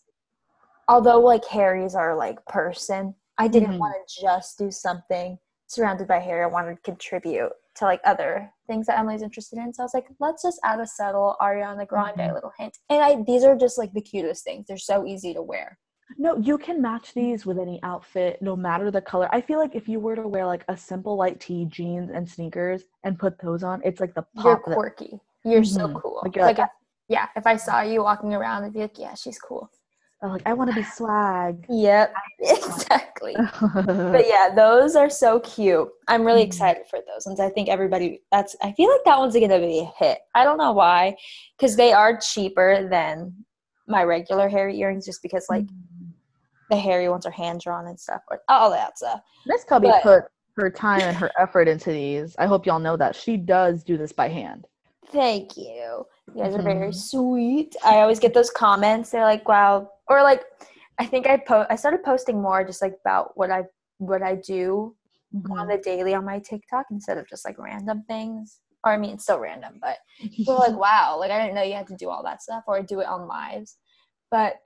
although 0.87 1.19
like 1.19 1.45
Harry's 1.45 1.95
our 1.95 2.15
like 2.15 2.43
person, 2.45 3.15
I 3.37 3.47
didn't 3.47 3.71
Mhm. 3.73 3.79
want 3.79 3.95
to 4.07 4.21
just 4.21 4.57
do 4.57 4.69
something 4.71 5.37
surrounded 5.67 6.07
by 6.07 6.19
Harry. 6.19 6.43
I 6.43 6.47
wanted 6.47 6.75
to 6.75 6.81
contribute 6.81 7.51
to 7.75 7.85
like 7.85 8.01
other 8.05 8.51
things 8.67 8.85
that 8.85 8.99
Emily's 8.99 9.23
interested 9.23 9.57
in. 9.57 9.73
So 9.73 9.81
I 9.81 9.85
was 9.85 9.93
like, 9.95 10.07
let's 10.19 10.43
just 10.43 10.59
add 10.63 10.79
a 10.79 10.85
subtle 10.85 11.35
Ariana 11.41 11.87
Grande 11.87 12.17
Mhm. 12.17 12.33
little 12.33 12.51
hint. 12.57 12.77
And 12.89 13.01
I 13.01 13.23
these 13.23 13.43
are 13.43 13.55
just 13.55 13.77
like 13.79 13.91
the 13.93 14.01
cutest 14.01 14.43
things. 14.43 14.67
They're 14.67 14.77
so 14.77 15.05
easy 15.07 15.33
to 15.33 15.41
wear. 15.41 15.79
No, 16.17 16.37
you 16.37 16.57
can 16.57 16.81
match 16.81 17.13
these 17.13 17.45
with 17.45 17.57
any 17.57 17.79
outfit, 17.83 18.41
no 18.41 18.55
matter 18.55 18.91
the 18.91 19.01
color. 19.01 19.27
I 19.31 19.41
feel 19.41 19.57
like 19.59 19.73
if 19.75 19.87
you 19.87 19.99
were 19.99 20.15
to 20.15 20.27
wear 20.27 20.45
like 20.45 20.63
a 20.67 20.77
simple 20.77 21.17
white 21.17 21.39
tee, 21.39 21.65
jeans, 21.65 22.11
and 22.13 22.29
sneakers 22.29 22.83
and 23.03 23.17
put 23.17 23.39
those 23.39 23.63
on, 23.63 23.81
it's 23.83 23.99
like 23.99 24.13
the 24.13 24.21
pop. 24.35 24.45
You're 24.45 24.55
pop. 24.57 24.65
that- 24.67 24.73
quirky. 24.75 25.19
You're 25.43 25.63
so 25.63 25.87
Mhm. 25.87 26.01
cool. 26.01 26.19
Like, 26.23 26.35
Like, 26.37 26.59
if, 26.59 26.69
yeah, 27.09 27.27
if 27.35 27.45
I 27.47 27.55
saw 27.57 27.81
you 27.81 28.03
walking 28.03 28.33
around, 28.33 28.63
I'd 28.63 28.73
be 28.73 28.79
like, 28.79 28.97
yeah, 28.99 29.13
she's 29.15 29.39
cool. 29.39 29.69
I'm 30.21 30.29
like, 30.29 30.43
I 30.45 30.53
want 30.53 30.69
to 30.69 30.75
be 30.75 30.83
swag. 30.97 31.65
Yep, 31.67 32.13
exactly. 32.39 33.35
but 33.85 34.25
yeah, 34.27 34.49
those 34.55 34.95
are 34.95 35.09
so 35.09 35.39
cute. 35.41 35.89
I'm 36.07 36.23
really 36.25 36.43
Mhm. 36.43 36.47
excited 36.47 36.83
for 36.87 36.99
those 37.07 37.25
ones. 37.25 37.39
I 37.39 37.49
think 37.49 37.67
everybody 37.69 38.21
that's 38.31 38.55
I 38.61 38.71
feel 38.73 38.89
like 38.89 39.03
that 39.05 39.17
one's 39.19 39.33
gonna 39.33 39.59
be 39.59 39.79
a 39.79 39.91
hit. 39.97 40.19
I 40.35 40.43
don't 40.43 40.57
know 40.57 40.71
why, 40.71 41.17
because 41.57 41.75
they 41.75 41.91
are 41.91 42.17
cheaper 42.17 42.87
than 42.87 43.33
my 43.85 44.03
regular 44.05 44.47
Harry 44.47 44.79
earrings, 44.79 45.05
just 45.05 45.21
because 45.21 45.45
like 45.49 45.65
the 46.73 46.79
Harry 46.81 47.09
ones 47.09 47.25
are 47.25 47.31
hand 47.31 47.61
drawn 47.61 47.87
and 47.87 47.99
stuff, 47.99 48.21
or 48.29 48.41
all 48.49 48.69
that 48.71 48.97
stuff. 48.97 49.21
Miss 49.45 49.63
Kobe 49.63 49.87
but- 49.89 50.01
put 50.03 50.23
her 50.57 50.69
time 50.69 51.01
and 51.01 51.15
her 51.17 51.31
effort 51.39 51.67
into 51.67 51.91
these. 51.91 52.35
I 52.37 52.45
hope 52.45 52.65
y'all 52.65 52.79
know 52.79 52.95
that 52.97 53.15
she 53.15 53.37
does 53.37 53.83
do 53.83 53.97
this 53.97 54.11
by 54.11 54.27
hand. 54.29 54.67
Thank 55.07 55.57
you. 55.57 56.05
You 56.33 56.43
guys 56.43 56.55
are 56.55 56.61
very 56.61 56.89
Mhm. 56.89 56.95
sweet. 56.95 57.75
I 57.83 58.01
always 58.01 58.19
get 58.19 58.33
those 58.33 58.49
comments. 58.49 59.11
They're 59.11 59.25
like, 59.25 59.47
"Wow," 59.47 59.89
or 60.07 60.21
like, 60.23 60.43
I 60.99 61.05
think 61.05 61.27
I 61.27 61.37
po- 61.37 61.65
I 61.69 61.75
started 61.75 62.03
posting 62.03 62.41
more 62.41 62.63
just 62.63 62.81
like 62.81 62.97
about 63.03 63.35
what 63.37 63.51
I 63.51 63.65
what 63.99 64.21
I 64.23 64.35
do 64.35 64.95
on 65.35 65.67
Mhm. 65.67 65.69
the 65.69 65.77
daily 65.79 66.13
on 66.13 66.25
my 66.25 66.39
TikTok 66.39 66.87
instead 66.91 67.17
of 67.17 67.27
just 67.27 67.45
like 67.45 67.57
random 67.59 68.03
things. 68.07 68.59
Or 68.85 68.91
I 68.91 68.97
mean, 68.97 69.13
it's 69.15 69.23
still 69.23 69.39
random, 69.39 69.79
but 69.81 69.97
people 70.19 70.55
are 70.55 70.67
like, 70.69 70.77
"Wow!" 70.79 71.17
Like 71.19 71.31
I 71.31 71.39
didn't 71.39 71.55
know 71.55 71.61
you 71.63 71.73
had 71.75 71.87
to 71.87 71.95
do 71.95 72.09
all 72.09 72.23
that 72.23 72.41
stuff 72.41 72.63
or 72.67 72.81
do 72.81 72.99
it 72.99 73.07
on 73.07 73.27
lives. 73.27 73.77
But 74.31 74.57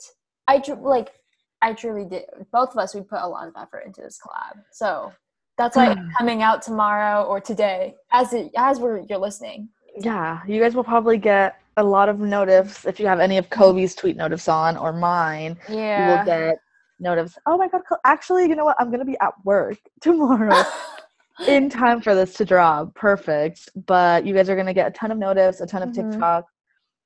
I 0.47 0.61
like 0.79 1.16
I 1.61 1.73
truly 1.73 2.05
did. 2.05 2.25
Both 2.51 2.71
of 2.71 2.77
us 2.77 2.93
we 2.93 3.01
put 3.01 3.19
a 3.21 3.27
lot 3.27 3.47
of 3.47 3.53
effort 3.59 3.83
into 3.85 4.01
this 4.01 4.19
collab, 4.23 4.61
so 4.71 5.11
that's 5.57 5.75
why 5.75 5.91
it's 5.91 6.01
coming 6.17 6.43
out 6.43 6.61
tomorrow 6.61 7.23
or 7.23 7.39
today 7.41 7.95
as 8.11 8.33
it 8.33 8.51
as 8.57 8.79
we're 8.79 8.99
you're 9.09 9.17
listening. 9.17 9.69
Yeah, 9.99 10.41
you 10.47 10.61
guys 10.61 10.75
will 10.75 10.83
probably 10.83 11.17
get 11.17 11.59
a 11.77 11.83
lot 11.83 12.09
of 12.09 12.19
notifs 12.19 12.85
if 12.85 12.99
you 12.99 13.07
have 13.07 13.19
any 13.19 13.37
of 13.37 13.49
Kobe's 13.49 13.95
tweet 13.95 14.15
notifs 14.17 14.47
on 14.47 14.77
or 14.77 14.93
mine. 14.93 15.57
Yeah, 15.67 16.11
You 16.11 16.17
will 16.17 16.25
get 16.25 16.57
notifs. 16.99 17.37
Oh 17.47 17.57
my 17.57 17.67
god! 17.67 17.81
Actually, 18.05 18.47
you 18.47 18.55
know 18.55 18.65
what? 18.65 18.75
I'm 18.79 18.91
gonna 18.91 19.05
be 19.05 19.17
at 19.19 19.33
work 19.43 19.77
tomorrow. 20.01 20.63
in 21.47 21.69
time 21.69 22.01
for 22.01 22.15
this 22.15 22.33
to 22.33 22.45
drop. 22.45 22.93
Perfect. 22.95 23.69
But 23.85 24.25
you 24.25 24.33
guys 24.33 24.49
are 24.49 24.55
gonna 24.55 24.73
get 24.73 24.87
a 24.87 24.91
ton 24.91 25.11
of 25.11 25.17
notice, 25.19 25.61
a 25.61 25.67
ton 25.67 25.83
of 25.83 25.89
Mhm. 25.89 26.11
TikTok, 26.11 26.45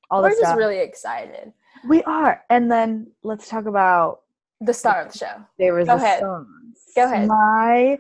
all 0.10 0.22
We're 0.22 0.30
this 0.30 0.40
just 0.40 0.50
stuff. 0.50 0.58
really 0.58 0.80
excited. 0.80 1.52
we 1.88 2.02
are. 2.04 2.42
And 2.50 2.72
then 2.72 3.08
let's 3.24 3.50
talk 3.50 3.66
about 3.66 4.22
The 4.62 4.74
star 4.74 5.02
of 5.02 5.12
the 5.12 5.18
show. 5.18 5.34
there 5.58 5.74
was 5.74 5.88
Go 5.88 5.94
a 5.94 5.98
ahead. 5.98 6.20
songs. 6.22 6.78
Go 6.96 7.06
ahead. 7.06 7.28
My 7.28 7.98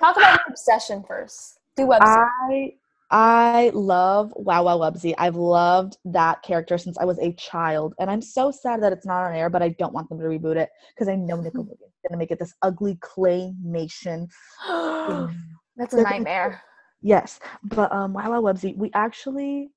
Talk 0.00 0.16
about 0.16 0.38
your 0.40 0.46
obsession 0.48 1.04
first. 1.06 1.58
Do 1.76 1.86
website. 1.86 2.00
I 2.02 2.72
I 3.10 3.70
love 3.74 4.32
Wow 4.36 4.64
Wow 4.64 4.78
Wubbzy. 4.78 5.14
I've 5.18 5.36
loved 5.36 5.96
that 6.06 6.42
character 6.42 6.76
since 6.78 6.98
I 6.98 7.04
was 7.04 7.18
a 7.20 7.32
child, 7.34 7.94
and 8.00 8.10
I'm 8.10 8.20
so 8.22 8.50
sad 8.50 8.82
that 8.82 8.92
it's 8.92 9.06
not 9.06 9.24
on 9.24 9.34
air. 9.34 9.48
But 9.50 9.62
I 9.62 9.68
don't 9.70 9.92
want 9.92 10.08
them 10.08 10.18
to 10.18 10.24
reboot 10.24 10.56
it 10.56 10.70
because 10.94 11.08
I 11.08 11.14
know 11.14 11.36
Nickelodeon's 11.36 11.78
gonna 12.08 12.18
make 12.18 12.30
it 12.30 12.38
this 12.38 12.54
ugly 12.62 12.96
claymation. 12.96 14.28
That's 14.66 15.92
a 15.92 15.96
They're 15.96 16.04
gonna- 16.04 16.10
nightmare. 16.16 16.62
Yes, 17.02 17.38
but 17.62 17.92
um, 17.92 18.12
Wow 18.14 18.30
Wow 18.32 18.42
Wubbzy, 18.42 18.76
we 18.76 18.90
actually 18.94 19.70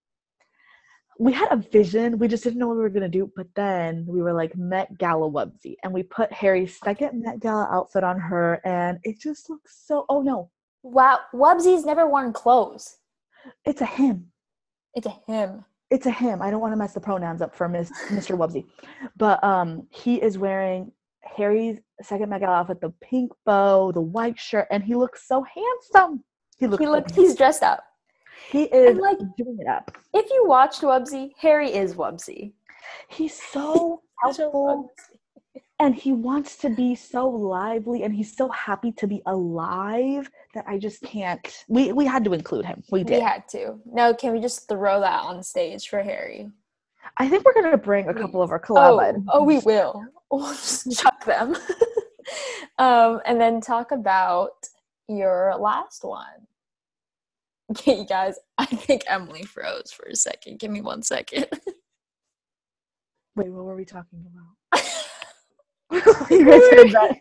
we 1.19 1.33
had 1.33 1.51
a 1.51 1.57
vision. 1.57 2.17
We 2.17 2.27
just 2.29 2.43
didn't 2.45 2.59
know 2.59 2.67
what 2.69 2.77
we 2.77 2.81
were 2.83 2.89
gonna 2.89 3.09
do. 3.09 3.31
But 3.35 3.47
then 3.55 4.05
we 4.07 4.21
were 4.21 4.33
like 4.33 4.55
Met 4.57 4.97
Gala 4.97 5.29
Wubbzy, 5.29 5.75
and 5.83 5.93
we 5.93 6.01
put 6.03 6.31
Harry's 6.31 6.79
second 6.83 7.21
Met 7.21 7.39
Gala 7.41 7.67
outfit 7.71 8.03
on 8.03 8.17
her, 8.19 8.61
and 8.63 8.97
it 9.03 9.19
just 9.19 9.49
looks 9.49 9.83
so. 9.85 10.05
Oh 10.09 10.21
no, 10.21 10.49
Wow, 10.81 11.19
Wubbzy's 11.33 11.85
never 11.85 12.07
worn 12.07 12.31
clothes. 12.33 12.97
it's 13.65 13.81
a 13.81 13.85
him. 13.85 14.31
It's 14.95 15.05
a 15.07 15.15
him. 15.27 15.65
It's 15.89 16.05
a 16.05 16.11
him. 16.11 16.41
I 16.41 16.51
don't 16.51 16.61
want 16.61 16.71
to 16.71 16.77
mess 16.77 16.93
the 16.93 16.99
pronouns 17.01 17.41
up 17.41 17.53
for 17.55 17.67
Miss, 17.67 17.91
Mr. 18.09 18.37
Wubbzy, 18.37 18.65
but 19.17 19.43
um, 19.43 19.87
he 19.91 20.21
is 20.21 20.37
wearing 20.37 20.91
Harry's 21.23 21.79
second 22.01 22.29
Met 22.29 22.39
Gala 22.41 22.57
outfit, 22.59 22.79
the 22.79 22.93
pink 23.01 23.33
bow, 23.45 23.91
the 23.91 23.99
white 24.01 24.39
shirt, 24.39 24.67
and 24.71 24.83
he 24.83 24.95
looks 24.95 25.27
so 25.27 25.43
handsome. 25.43 26.23
He 26.57 26.67
looks. 26.67 26.81
He 26.81 26.87
looks. 26.87 27.13
He's 27.13 27.35
dressed 27.35 27.63
up. 27.63 27.83
He 28.51 28.63
is 28.63 28.97
like- 28.97 29.17
doing 29.37 29.57
it 29.59 29.67
up. 29.67 29.97
If 30.13 30.29
you 30.31 30.45
watched 30.47 30.81
Wubbzy, 30.81 31.31
Harry 31.37 31.73
is 31.73 31.95
Wubbzy. 31.95 32.53
He's 33.09 33.39
so 33.39 34.01
helpful. 34.21 34.91
and 35.79 35.95
he 35.95 36.11
wants 36.11 36.57
to 36.57 36.69
be 36.69 36.93
so 36.95 37.27
lively 37.27 38.03
and 38.03 38.13
he's 38.13 38.35
so 38.35 38.49
happy 38.49 38.91
to 38.93 39.07
be 39.07 39.21
alive 39.25 40.29
that 40.53 40.65
I 40.67 40.77
just 40.77 41.01
can't. 41.03 41.39
We 41.67 41.91
we 41.93 42.05
had 42.05 42.23
to 42.25 42.33
include 42.33 42.65
him. 42.65 42.83
We 42.91 43.03
did. 43.03 43.17
We 43.17 43.21
had 43.21 43.47
to. 43.49 43.79
No, 43.85 44.13
can 44.13 44.33
we 44.33 44.39
just 44.41 44.67
throw 44.67 44.99
that 45.01 45.23
on 45.23 45.41
stage 45.43 45.87
for 45.87 46.01
Harry? 46.01 46.49
I 47.17 47.29
think 47.29 47.45
we're 47.45 47.53
gonna 47.53 47.77
bring 47.77 48.07
a 48.09 48.13
couple 48.13 48.41
of 48.41 48.51
our 48.51 48.59
collab 48.59 49.23
Oh, 49.29 49.39
oh, 49.39 49.43
we 49.43 49.59
will. 49.59 50.03
We'll 50.31 50.51
just 50.51 50.91
chuck 50.99 51.25
them. 51.25 51.55
um, 52.77 53.19
and 53.25 53.41
then 53.41 53.61
talk 53.61 53.91
about 53.91 54.51
your 55.07 55.55
last 55.59 56.03
one. 56.03 56.45
Okay, 57.71 57.99
you 57.99 58.05
guys, 58.05 58.39
I 58.57 58.65
think 58.65 59.03
Emily 59.07 59.43
froze 59.43 59.91
for 59.91 60.05
a 60.05 60.15
second. 60.15 60.57
Give 60.57 60.71
me 60.71 60.81
one 60.81 61.03
second. 61.03 61.45
Wait, 63.35 63.49
what 63.49 63.63
were 63.63 63.75
we 63.75 63.85
talking 63.85 64.25
about? 64.25 64.81
you 66.31 66.45
guys 66.45 66.61
heard 66.71 66.91
that? 66.91 67.17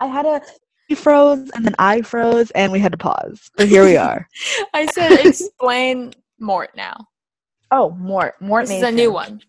I 0.00 0.06
had 0.06 0.26
a 0.26 0.42
he 0.88 0.96
froze 0.96 1.48
and 1.50 1.64
then 1.64 1.76
I 1.78 2.02
froze 2.02 2.50
and 2.50 2.72
we 2.72 2.80
had 2.80 2.90
to 2.90 2.98
pause. 2.98 3.50
But 3.56 3.68
here 3.68 3.84
we 3.84 3.96
are. 3.96 4.26
I 4.74 4.86
said 4.86 5.12
explain 5.24 6.12
Mort 6.40 6.70
now. 6.74 7.06
Oh, 7.70 7.90
more 7.90 8.34
more 8.40 8.62
This 8.62 8.72
is 8.72 8.82
a 8.82 8.90
new 8.90 9.12
one. 9.12 9.40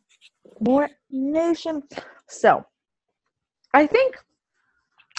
More 0.60 0.90
nation. 1.10 1.82
So, 2.28 2.64
I 3.74 3.88
think 3.88 4.16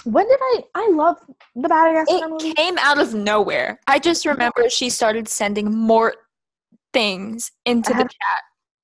when 0.03 0.27
did 0.27 0.39
I? 0.41 0.63
I 0.75 0.89
love 0.91 1.17
the 1.55 1.67
Madagascar 1.67 2.27
movie. 2.29 2.49
It 2.49 2.57
came 2.57 2.77
out 2.79 2.99
of 2.99 3.13
nowhere. 3.13 3.79
I 3.87 3.99
just 3.99 4.25
remember 4.25 4.69
she 4.69 4.89
started 4.89 5.27
sending 5.27 5.73
more 5.75 6.13
things 6.93 7.51
into 7.65 7.93
I 7.93 7.97
the 7.97 8.03
chat. 8.03 8.43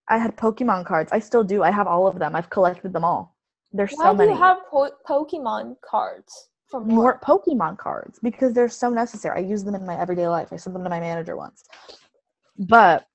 I 0.09 0.17
had 0.17 0.35
Pokemon 0.37 0.85
cards. 0.85 1.11
I 1.11 1.19
still 1.19 1.43
do. 1.43 1.61
I 1.63 1.71
have 1.71 1.87
all 1.87 2.07
of 2.07 2.17
them. 2.19 2.35
I've 2.35 2.49
collected 2.49 2.93
them 2.93 3.03
all. 3.05 3.35
There's 3.71 3.93
Why 3.93 4.05
so 4.05 4.11
do 4.13 4.17
many. 4.19 4.31
you 4.31 4.37
have 4.37 4.65
po- 4.69 4.91
Pokemon 5.07 5.75
cards 5.87 6.49
for 6.67 6.79
more 6.81 7.19
Mort? 7.19 7.21
Pokemon 7.21 7.77
cards 7.77 8.19
because 8.23 8.53
they're 8.53 8.69
so 8.69 8.89
necessary. 8.89 9.43
I 9.43 9.47
use 9.47 9.63
them 9.63 9.75
in 9.75 9.85
my 9.85 9.99
everyday 9.99 10.27
life. 10.27 10.49
I 10.51 10.57
sent 10.57 10.73
them 10.73 10.83
to 10.83 10.89
my 10.89 10.99
manager 10.99 11.37
once. 11.37 11.63
But 12.57 13.05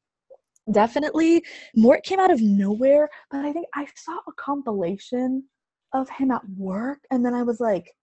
definitely, 0.71 1.43
Mort 1.75 2.05
came 2.05 2.21
out 2.21 2.31
of 2.31 2.41
nowhere. 2.41 3.09
But 3.31 3.45
I 3.45 3.53
think 3.53 3.67
I 3.75 3.87
saw 3.97 4.17
a 4.29 4.33
compilation 4.37 5.45
of 5.95 6.11
him 6.11 6.31
at 6.31 6.43
work, 6.57 6.99
and 7.11 7.25
then 7.25 7.35
I 7.35 7.43
was 7.43 7.61
like, 7.61 7.95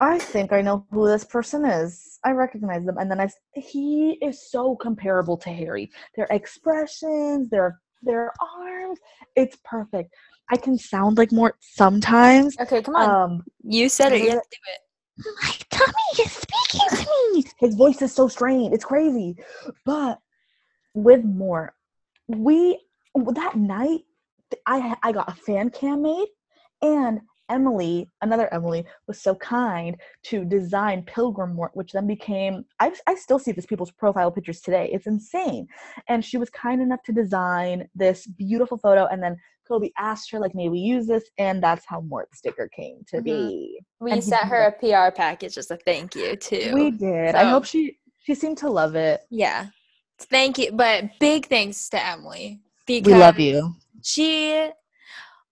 I 0.00 0.18
think 0.18 0.52
I 0.52 0.60
know 0.60 0.86
who 0.90 1.06
this 1.06 1.24
person 1.24 1.64
is. 1.64 2.18
I 2.24 2.32
recognize 2.32 2.84
them, 2.84 2.98
and 2.98 3.10
then 3.10 3.20
I 3.20 3.28
he 3.54 4.18
is 4.22 4.50
so 4.50 4.74
comparable 4.76 5.36
to 5.38 5.50
Harry. 5.50 5.90
Their 6.16 6.26
expressions, 6.30 7.48
their 7.50 7.80
their 8.02 8.32
arms, 8.58 8.98
it's 9.36 9.56
perfect. 9.64 10.14
I 10.50 10.56
can 10.56 10.76
sound 10.76 11.16
like 11.16 11.32
Mort 11.32 11.56
sometimes. 11.60 12.56
Okay, 12.60 12.82
come 12.82 12.96
on. 12.96 13.08
Um, 13.08 13.44
you 13.62 13.88
said 13.88 14.12
it. 14.12 14.22
You 14.22 14.30
have 14.30 14.42
to 14.42 14.48
do 14.50 14.56
it. 14.72 15.34
my 15.42 15.52
tummy 15.70 16.24
is 16.24 16.32
speaking 16.32 17.04
to 17.04 17.32
me. 17.32 17.44
His 17.60 17.74
voice 17.74 18.02
is 18.02 18.12
so 18.12 18.28
strained. 18.28 18.74
It's 18.74 18.84
crazy. 18.84 19.36
But 19.86 20.18
with 20.92 21.24
Mort, 21.24 21.74
we 22.28 22.78
that 23.14 23.56
night 23.56 24.00
I 24.66 24.96
I 25.02 25.12
got 25.12 25.30
a 25.30 25.34
fan 25.34 25.70
cam 25.70 26.02
made, 26.02 26.28
and 26.84 27.20
Emily, 27.50 28.10
another 28.22 28.52
Emily, 28.54 28.84
was 29.06 29.20
so 29.20 29.34
kind 29.34 29.96
to 30.24 30.44
design 30.44 31.02
Pilgrim 31.06 31.54
Mort, 31.54 31.72
which 31.74 31.92
then 31.92 32.06
became 32.06 32.64
I 32.80 32.92
I 33.06 33.14
still 33.16 33.38
see 33.38 33.52
these 33.52 33.66
people's 33.66 33.90
profile 33.90 34.30
pictures 34.30 34.60
today. 34.60 34.88
It's 34.92 35.06
insane. 35.06 35.66
And 36.08 36.24
she 36.24 36.38
was 36.38 36.48
kind 36.50 36.80
enough 36.80 37.02
to 37.04 37.12
design 37.12 37.88
this 37.94 38.26
beautiful 38.26 38.78
photo, 38.78 39.06
and 39.06 39.22
then 39.22 39.36
Kobe 39.68 39.90
asked 39.98 40.30
her 40.30 40.38
like, 40.38 40.54
"May 40.54 40.68
we 40.68 40.78
use 40.78 41.06
this?" 41.06 41.24
And 41.38 41.62
that's 41.62 41.84
how 41.86 42.00
Mort 42.02 42.34
sticker 42.34 42.68
came 42.68 43.04
to 43.08 43.16
Mhm. 43.18 43.24
be. 43.24 43.80
We 44.00 44.12
And 44.12 44.24
sent 44.24 44.48
her 44.48 44.62
a 44.64 44.72
PR 44.72 45.10
package 45.14 45.58
as 45.58 45.70
a 45.70 45.76
thank 45.76 46.14
you 46.16 46.36
too. 46.36 46.70
We 46.72 46.90
did. 46.92 47.34
I 47.34 47.44
hope 47.44 47.64
she 47.64 47.98
she 48.20 48.34
seemed 48.34 48.58
to 48.58 48.70
love 48.70 48.94
it. 48.94 49.20
yeah. 49.30 49.66
Thank 50.18 50.58
you, 50.58 50.70
but 50.72 51.18
big 51.18 51.46
thanks 51.46 51.88
to 51.90 52.02
Emily 52.02 52.60
because 52.86 53.12
We 53.12 53.18
love 53.18 53.38
you. 53.40 53.74
she 54.02 54.70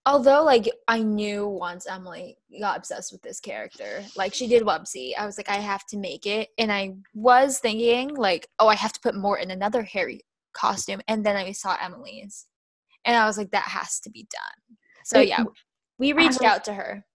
although 0.05 0.43
like 0.43 0.69
i 0.87 0.99
knew 1.01 1.47
once 1.47 1.87
emily 1.87 2.37
got 2.59 2.77
obsessed 2.77 3.11
with 3.11 3.21
this 3.21 3.39
character 3.39 4.03
like 4.17 4.33
she 4.33 4.47
did 4.47 4.63
wubbzy. 4.63 5.11
I 5.17 5.25
was 5.25 5.37
like 5.37 5.49
i 5.49 5.55
have 5.55 5.85
to 5.87 5.97
make 5.97 6.25
it. 6.25 6.49
And 6.57 6.71
i 6.71 6.95
was 7.13 7.59
thinking 7.59 8.15
like 8.15 8.47
oh 8.59 8.67
i 8.67 8.75
have 8.75 8.93
to 8.93 8.99
put 9.01 9.15
Mort 9.15 9.41
in 9.41 9.51
another 9.51 9.83
harry 9.83 10.21
costume. 10.53 11.01
And 11.07 11.25
then 11.25 11.35
i 11.35 11.51
saw 11.51 11.77
emily's. 11.81 12.47
And 13.05 13.15
i 13.15 13.25
was 13.25 13.37
like 13.37 13.51
that 13.51 13.63
has 13.63 13.99
to 14.01 14.09
be 14.09 14.27
done. 14.31 14.77
So 15.05 15.19
It- 15.19 15.29
yeah. 15.29 15.43
We 15.99 16.11
reached 16.11 16.41
out 16.43 16.63
to 16.65 16.73
her. 16.73 17.05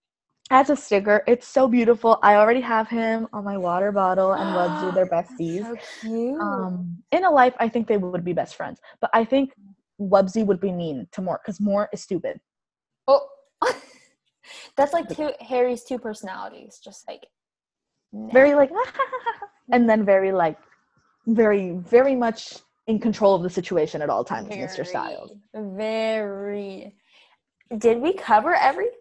As 0.51 0.70
a 0.70 0.77
sticker, 0.77 1.22
it's 1.27 1.46
so 1.46 1.68
beautiful. 1.68 2.18
I 2.22 2.37
already 2.37 2.62
have 2.62 2.88
him 2.88 3.27
on 3.35 3.44
my 3.44 3.59
water 3.59 3.92
bottle 3.92 4.33
and 4.33 4.48
Wubbzy, 4.57 4.94
they're 4.94 5.05
besties. 5.07 5.62
so 5.66 5.77
cute. 6.01 6.40
Um, 6.40 6.96
in 7.12 7.24
a 7.27 7.31
life, 7.31 7.55
I 7.59 7.68
think 7.68 7.87
they 7.87 7.98
would 7.98 8.24
be 8.24 8.33
best 8.33 8.55
friends. 8.55 8.81
But 9.03 9.11
I 9.12 9.24
think 9.27 9.53
Wubbzy 10.01 10.46
would 10.46 10.59
be 10.61 10.72
mean 10.72 11.07
to 11.12 11.20
Mort 11.20 11.42
because 11.44 11.61
Mort 11.61 11.90
is 11.92 12.01
stupid. 12.03 12.40
Oh 13.09 13.27
that's 14.77 14.92
like 14.92 15.09
two 15.09 15.33
harry's 15.40 15.83
two 15.83 15.99
personalities 15.99 16.81
just 16.83 17.09
like 17.09 17.27
nah. 18.12 18.33
Very 18.33 18.55
like, 18.55 18.71
and 19.73 19.88
then 19.88 20.05
very 20.05 20.33
like, 20.33 20.59
very 21.27 21.73
very 21.73 22.14
much 22.14 22.59
in 22.87 22.99
control 22.99 23.35
of 23.35 23.42
the 23.42 23.51
situation 23.51 24.01
at 24.01 24.09
all 24.09 24.25
times, 24.25 24.49
Mr. 24.49 24.87
Styles. 24.87 25.33
Very. 25.55 26.94
Did 27.77 27.99
we 28.01 28.14
cover 28.14 28.55
everything? 28.55 28.94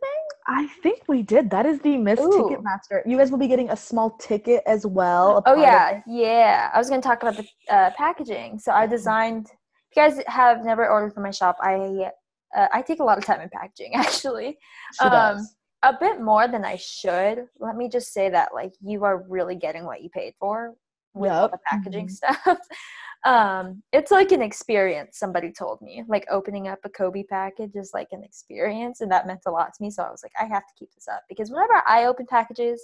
I 0.50 0.68
think 0.84 1.04
we 1.08 1.24
did. 1.24 1.50
That 1.50 1.66
is 1.66 1.80
the 1.80 1.98
Miss 1.98 2.20
Ooh. 2.20 2.24
Ticketmaster. 2.26 3.02
You 3.06 3.18
guys 3.18 3.32
will 3.32 3.38
be 3.38 3.48
getting 3.48 3.70
a 3.70 3.78
small 3.78 4.12
ticket 4.18 4.62
as 4.66 4.86
well. 4.86 5.42
Oh 5.46 5.56
yeah, 5.56 6.02
yeah. 6.06 6.70
I 6.74 6.78
was 6.78 6.90
gonna 6.90 7.02
talk 7.02 7.22
about 7.22 7.38
the 7.38 7.48
uh, 7.74 7.92
packaging. 7.98 8.60
So 8.60 8.72
I 8.74 8.88
designed. 8.88 9.48
If 9.90 9.96
you 9.96 10.02
guys 10.04 10.22
have 10.28 10.66
never 10.66 10.88
ordered 10.90 11.14
from 11.14 11.24
my 11.24 11.32
shop, 11.32 11.58
I 11.62 12.12
uh, 12.56 12.68
I 12.74 12.82
take 12.82 13.00
a 13.00 13.04
lot 13.04 13.18
of 13.18 13.26
time 13.26 13.42
in 13.42 13.50
packaging. 13.50 13.94
Actually, 13.96 14.58
She 14.94 15.06
Um, 15.08 15.12
does. 15.12 15.56
a 15.84 15.94
bit 16.00 16.22
more 16.22 16.48
than 16.48 16.66
I 16.66 16.76
should. 16.78 17.48
Let 17.60 17.76
me 17.76 17.90
just 17.90 18.14
say 18.14 18.30
that 18.30 18.54
like 18.54 18.74
you 18.82 19.04
are 19.04 19.24
really 19.30 19.56
getting 19.56 19.86
what 19.86 20.02
you 20.02 20.10
paid 20.10 20.34
for 20.40 20.76
with 21.14 21.32
all 21.32 21.50
the 21.50 21.60
packaging 21.66 22.08
Mhm. 22.08 22.12
stuff. 22.12 22.60
um, 23.26 23.84
it's 23.92 24.12
like 24.12 24.32
an 24.32 24.42
experience. 24.42 25.18
Somebody 25.20 25.52
told 25.52 25.82
me 25.82 26.04
like 26.08 26.26
opening 26.30 26.68
up 26.68 26.80
a 26.84 26.90
Kobe 26.90 27.24
package 27.24 27.76
is 27.76 27.92
like 27.94 28.10
an 28.12 28.24
experience, 28.24 29.02
and 29.02 29.12
that 29.12 29.28
meant 29.28 29.42
a 29.48 29.52
lot 29.52 29.74
to 29.74 29.84
me. 29.84 29.90
So 29.92 30.04
I 30.04 30.12
was 30.12 30.24
like, 30.24 30.34
I 30.40 30.46
have 30.46 30.66
to 30.68 30.74
keep 30.78 30.94
this 30.94 31.08
up 31.08 31.24
because 31.30 31.50
whenever 31.52 31.82
I 31.88 32.06
open 32.06 32.26
packages 32.28 32.82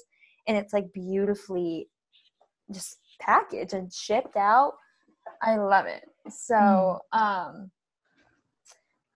and 0.48 0.58
it's 0.58 0.74
like 0.74 0.92
beautifully 0.94 1.90
just 2.72 2.98
packaged 3.20 3.74
and 3.74 3.92
shipped 3.94 4.36
out, 4.36 4.74
I 5.42 5.56
love 5.58 5.86
it. 5.86 6.04
So 6.30 7.00
um 7.12 7.72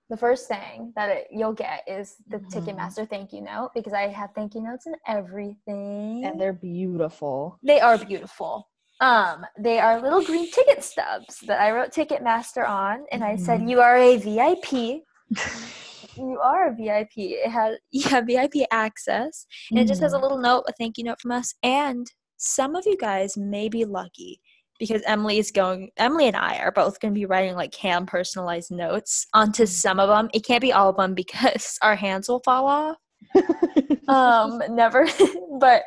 the 0.10 0.17
first 0.17 0.48
thing 0.48 0.93
that 0.96 1.10
it, 1.10 1.28
you'll 1.32 1.54
get 1.54 1.84
is 1.88 2.15
the 2.30 2.38
Mhm. 2.39 2.50
Ticketmaster 2.54 3.10
thank 3.10 3.34
you 3.34 3.41
note 3.41 3.72
because 3.76 3.93
I 3.93 4.08
have 4.08 4.32
thank 4.34 4.56
you 4.56 4.62
notes 4.62 4.86
and 4.86 4.96
everything. 5.08 6.24
and 6.26 6.39
they're 6.39 6.54
beautiful. 6.54 7.60
they 7.63 7.80
are 7.80 7.98
beautiful. 7.98 8.70
Um, 9.00 9.46
they 9.60 9.80
are 9.80 10.02
little 10.02 10.24
green 10.24 10.50
ticket 10.52 10.84
stubs 10.84 11.39
that 11.41 11.60
I 11.62 11.72
wrote 11.72 11.91
Ticketmaster 11.91 12.67
on, 12.67 13.06
and 13.12 13.24
I 13.24 13.36
said, 13.36 13.62
Mhm. 13.62 13.70
"You 13.70 13.82
are 13.82 13.98
a 13.98 14.17
VIP. 14.17 15.04
You 16.15 16.39
are 16.39 16.70
a 16.70 16.74
VIP. 16.76 17.34
It 17.34 17.50
has 17.52 17.78
you 17.91 18.10
have 18.10 18.26
VIP 18.26 18.65
access, 18.72 19.46
and 19.70 19.78
it 19.80 19.88
just 19.88 20.02
has 20.02 20.13
a 20.13 20.17
Mhm. 20.17 20.22
little 20.24 20.38
note, 20.39 20.63
a 20.67 20.74
thank 20.74 20.98
you 20.98 21.04
note 21.04 21.20
from 21.22 21.32
us. 21.32 21.54
And 21.62 22.08
some 22.38 22.76
of 22.76 22.86
you 22.88 22.98
guys 22.98 23.38
may 23.38 23.70
be 23.70 23.86
lucky 23.86 24.41
because 24.79 25.01
Emily 25.05 25.37
is 25.39 25.51
going. 25.51 25.89
Emily 25.97 26.27
and 26.27 26.35
I 26.35 26.57
are 26.59 26.71
both 26.71 26.99
going 26.99 27.13
to 27.13 27.19
be 27.19 27.25
writing 27.25 27.55
like 27.55 27.73
hand 27.75 28.07
personalized 28.07 28.71
notes 28.71 29.25
onto 29.33 29.63
Mm. 29.63 29.67
some 29.67 29.99
of 29.99 30.09
them. 30.09 30.29
It 30.33 30.45
can't 30.45 30.61
be 30.61 30.73
all 30.73 30.89
of 30.89 30.97
them 30.97 31.13
because 31.13 31.77
our 31.81 31.95
hands 31.95 32.27
will 32.29 32.41
fall 32.43 32.65
off. 32.67 32.97
Um, 34.07 34.61
never. 34.69 35.05
but 35.59 35.83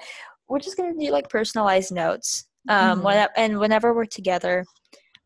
we're 0.48 0.58
just 0.58 0.76
going 0.76 0.92
to 0.98 1.06
do 1.06 1.10
like 1.10 1.28
personalized 1.30 1.90
notes 1.92 2.44
Um, 2.68 2.98
Mhm. 3.00 3.02
when, 3.04 3.28
and 3.36 3.58
whenever 3.58 3.94
we're 3.94 4.04
together, 4.04 4.66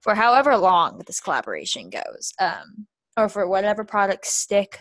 for 0.01 0.15
however 0.15 0.57
long 0.57 1.03
this 1.07 1.19
collaboration 1.21 1.91
goes, 1.91 2.33
um, 2.39 2.87
or 3.17 3.29
for 3.29 3.49
whatever 3.49 3.85
products 3.85 4.33
stick, 4.33 4.79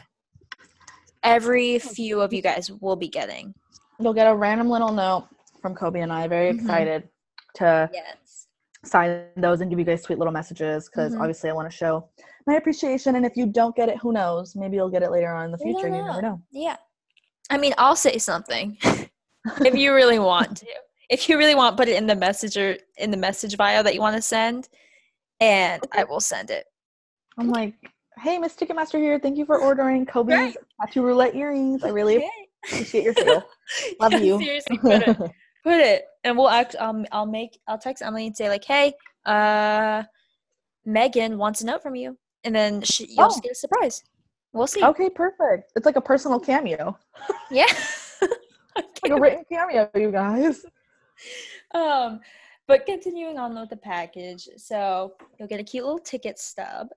every 1.23 1.79
few 1.79 2.21
of 2.21 2.33
you 2.33 2.41
guys 2.43 2.69
will 2.81 2.95
be 2.95 3.07
getting. 3.07 3.55
You'll 3.99 4.13
get 4.13 4.27
a 4.27 4.35
random 4.35 4.69
little 4.69 4.91
note 4.91 5.27
from 5.61 5.73
Kobe 5.73 6.01
and 6.01 6.11
I. 6.13 6.27
Very 6.27 6.51
Mhm. 6.53 6.59
excited 6.59 7.09
to 7.55 7.89
Yes. 7.93 8.17
Sign 8.83 9.23
those 9.37 9.61
and 9.61 9.69
give 9.69 9.79
you 9.79 9.85
guys 9.85 10.03
sweet 10.03 10.17
little 10.19 10.33
messages 10.33 10.89
because 10.89 11.13
Mhm. 11.15 11.19
obviously 11.21 11.49
I 11.49 11.53
want 11.53 11.69
to 11.69 11.75
show 11.75 12.09
my 12.45 12.55
appreciation. 12.55 13.15
And 13.15 13.25
if 13.25 13.37
you 13.37 13.45
don't 13.45 13.75
get 13.75 13.89
it, 13.89 13.97
who 13.97 14.11
knows? 14.11 14.55
Maybe 14.55 14.75
you'll 14.75 14.89
get 14.89 15.03
it 15.03 15.09
later 15.11 15.33
on 15.33 15.45
in 15.45 15.51
the 15.51 15.57
don't 15.57 15.67
future. 15.73 15.87
You 15.87 16.03
never 16.03 16.21
know. 16.21 16.41
Yeah. 16.51 16.75
I 17.49 17.57
mean, 17.57 17.73
I'll 17.77 17.95
say 17.95 18.17
something 18.17 18.77
if 19.65 19.75
you 19.75 19.93
really 19.93 20.19
want 20.19 20.57
to. 20.57 20.67
If 21.09 21.29
you 21.29 21.37
really 21.37 21.55
want, 21.55 21.77
put 21.77 21.87
it 21.87 21.95
in 21.97 22.07
the 22.07 22.15
messenger 22.15 22.77
in 22.97 23.11
the 23.11 23.17
message 23.17 23.57
bio 23.57 23.83
that 23.83 23.93
you 23.93 24.01
want 24.01 24.15
to 24.15 24.21
send, 24.21 24.69
and 25.39 25.85
I 25.91 26.03
will 26.05 26.21
send 26.21 26.49
it. 26.49 26.65
I'm 27.37 27.49
like, 27.49 27.75
hey, 28.19 28.37
Miss 28.37 28.55
Ticketmaster 28.55 28.99
here. 28.99 29.19
Thank 29.19 29.37
you 29.37 29.45
for 29.45 29.59
ordering 29.59 30.05
Kobe's 30.05 30.37
Right. 30.37 30.55
tattoo 30.81 31.03
roulette 31.03 31.35
earrings. 31.35 31.83
I 31.83 31.89
really 31.89 32.17
Okay. 32.17 32.29
appreciate 32.67 33.03
your 33.03 33.13
sale. 33.13 33.43
Love 33.99 34.13
Yeah, 34.13 34.19
you. 34.19 34.39
Seriously, 34.39 34.77
put 34.77 35.01
it. 35.01 35.17
Put 35.63 35.79
it, 35.79 36.05
and 36.23 36.37
we'll 36.37 36.49
act. 36.49 36.75
Um, 36.79 37.05
I'll 37.11 37.25
make. 37.25 37.59
I'll 37.67 37.77
text 37.77 38.03
Emily 38.03 38.27
and 38.27 38.35
say 38.35 38.49
like, 38.49 38.63
"Hey, 38.65 38.93
uh, 39.25 40.03
Megan 40.85 41.37
wants 41.37 41.61
a 41.61 41.65
note 41.65 41.81
from 41.83 41.95
you," 41.95 42.17
and 42.43 42.53
then 42.55 42.81
she, 42.81 43.05
you'll 43.05 43.25
Oh. 43.25 43.29
just 43.29 43.43
get 43.43 43.51
a 43.51 43.55
surprise. 43.55 44.03
We'll 44.53 44.67
see. 44.67 44.83
okay, 44.83 45.09
perfect. 45.09 45.71
It's 45.75 45.85
like 45.85 45.95
a 45.95 46.01
personal 46.01 46.39
cameo, 46.39 46.97
Yeah. 47.51 47.65
like 48.75 49.09
a 49.09 49.15
written 49.19 49.43
cameo, 49.51 49.89
you 49.95 50.11
guys. 50.11 50.63
um, 51.73 52.19
but 52.67 52.85
continuing 52.85 53.37
on 53.39 53.59
with 53.59 53.69
the 53.69 53.77
package, 53.77 54.47
so 54.57 55.13
you'll 55.39 55.47
get 55.47 55.59
a 55.59 55.63
cute 55.63 55.83
little 55.85 55.99
ticket 55.99 56.37
stub, 56.39 56.89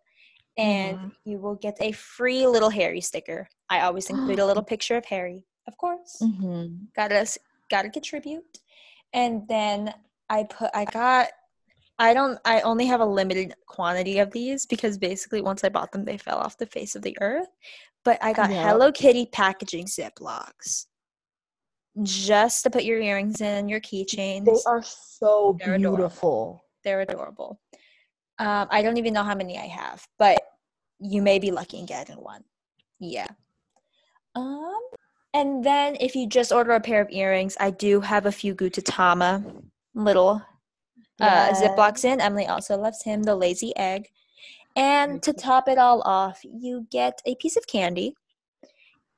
and 0.59 0.99
Mhm. 0.99 1.13
you 1.25 1.39
will 1.39 1.55
get 1.55 1.77
a 1.81 1.93
free 1.93 2.47
little 2.47 2.71
Harry 2.71 3.01
sticker. 3.01 3.49
I 3.71 3.81
always 3.81 4.11
include 4.11 4.39
a 4.39 4.47
little 4.47 4.63
picture 4.73 4.97
of 4.97 5.07
Harry, 5.07 5.43
of 5.67 5.77
course. 5.79 6.19
Mm-hmm. 6.23 6.85
Gotta 6.95 7.27
gotta 7.71 7.89
contribute, 7.89 8.45
and 9.17 9.49
then 9.49 9.93
I 10.31 10.45
put 10.45 10.71
I 10.73 10.85
got. 10.85 11.29
I 11.99 12.13
don't. 12.13 12.39
I 12.45 12.61
only 12.61 12.87
have 12.87 13.01
a 13.01 13.07
limited 13.07 13.55
quantity 13.67 14.19
of 14.19 14.31
these 14.31 14.67
because 14.67 14.99
basically 14.99 15.41
once 15.41 15.65
I 15.65 15.71
bought 15.71 15.91
them, 15.93 16.05
they 16.05 16.19
fell 16.19 16.37
off 16.37 16.59
the 16.59 16.67
face 16.67 16.95
of 16.95 17.03
the 17.03 17.17
earth. 17.21 17.49
But 18.05 18.23
I 18.23 18.35
got 18.35 18.51
Yep. 18.51 18.63
Hello 18.63 18.93
Kitty 18.93 19.27
packaging 19.33 19.87
ziplocs, 19.87 20.87
just 22.03 22.63
to 22.65 22.71
put 22.71 22.85
your 22.85 23.01
earrings 23.01 23.41
in, 23.41 23.69
your 23.69 23.81
keychains. 23.81 24.45
They 24.45 24.61
are 24.67 24.83
so 24.83 25.57
They're 25.59 25.75
adorable. 25.75 25.97
beautiful. 25.97 26.65
They're 26.85 27.01
adorable. 27.01 27.59
Um, 28.39 28.69
I 28.71 28.83
don't 28.83 28.99
even 28.99 29.15
know 29.15 29.25
how 29.25 29.35
many 29.35 29.59
I 29.59 29.67
have, 29.67 30.07
but 30.19 30.39
you 31.01 31.23
may 31.23 31.39
be 31.39 31.51
lucky 31.51 31.79
and 31.79 31.89
getting 31.89 32.17
one. 32.17 32.45
Yeah. 33.01 33.29
Um, 34.35 34.81
and 35.37 35.63
then 35.63 35.99
if 36.01 36.17
you 36.17 36.27
just 36.27 36.51
order 36.51 36.73
a 36.73 36.81
pair 36.81 37.03
of 37.03 37.11
earrings, 37.11 37.59
I 37.61 37.71
do 37.71 38.01
have 38.01 38.25
a 38.25 38.33
few 38.33 38.55
Gudetama 38.55 39.63
little 39.95 40.43
uh, 41.21 41.53
Yes. 41.53 41.61
Ziplocs 41.61 42.07
in. 42.07 42.23
Emily 42.23 42.47
also 42.47 42.79
loves 42.79 43.03
him, 43.03 43.23
the 43.23 43.37
lazy 43.37 43.77
egg. 43.77 44.09
And 44.77 45.23
to 45.23 45.35
top 45.35 45.69
it 45.69 45.77
all 45.77 46.01
off, 46.03 46.41
you 46.43 46.87
get 46.91 47.21
a 47.27 47.35
piece 47.35 47.57
of 47.57 47.67
candy, 47.67 48.15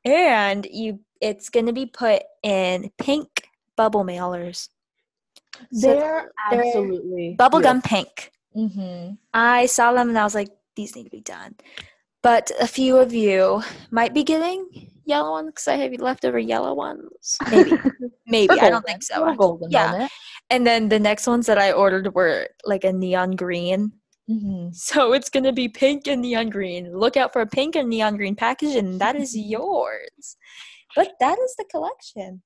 and 0.04 0.66
you 0.70 1.00
it's 1.20 1.50
gonna 1.50 1.72
be 1.72 1.86
put 1.86 2.22
in 2.42 2.90
pink 2.98 3.28
bubble 3.76 4.04
mailers. 4.04 4.68
So 5.72 5.86
They're 5.88 6.32
they're 6.50 6.64
absolutely 6.66 7.36
bubblegum 7.38 7.82
pink. 7.84 8.32
Mm-hmm. 8.56 9.14
I 9.34 9.66
saw 9.66 9.92
them 9.92 10.08
and 10.08 10.18
I 10.18 10.24
was 10.24 10.34
like, 10.34 10.50
these 10.74 10.96
need 10.96 11.04
to 11.04 11.10
be 11.10 11.20
done. 11.20 11.54
But 12.22 12.50
a 12.60 12.66
few 12.66 12.96
of 12.96 13.12
you 13.12 13.62
might 13.90 14.14
be 14.14 14.24
getting 14.24 14.90
yellow 15.08 15.32
ones 15.32 15.48
because 15.48 15.68
I 15.68 15.76
have 15.76 15.92
leftover 16.00 16.38
yellow 16.38 16.74
ones. 16.74 17.38
Maybe. 17.50 17.72
Maybe. 18.26 18.60
I 18.60 18.70
don't 18.70 18.84
think 18.84 19.02
so. 19.02 19.34
Golden 19.34 19.70
Yeah. 19.70 20.08
And 20.50 20.66
then 20.66 20.88
the 20.88 20.98
next 20.98 21.26
ones 21.26 21.46
that 21.46 21.58
I 21.58 21.72
ordered 21.72 22.14
were 22.14 22.48
like 22.64 22.84
a 22.84 22.92
neon 22.92 23.32
green. 23.32 23.92
Mm-hmm. 24.30 24.68
So 24.72 25.14
it's 25.14 25.30
going 25.30 25.44
to 25.44 25.52
be 25.52 25.68
pink 25.68 26.06
and 26.06 26.22
neon 26.22 26.50
green. 26.50 26.96
Look 26.96 27.16
out 27.16 27.32
for 27.32 27.40
a 27.40 27.46
pink 27.46 27.76
and 27.76 27.88
neon 27.88 28.16
green 28.16 28.36
package, 28.36 28.76
and 28.76 29.00
that 29.00 29.16
is 29.16 29.36
yours. 29.36 30.36
But 30.94 31.12
that 31.20 31.38
is 31.38 31.54
the 31.56 31.64
collection. 31.70 32.42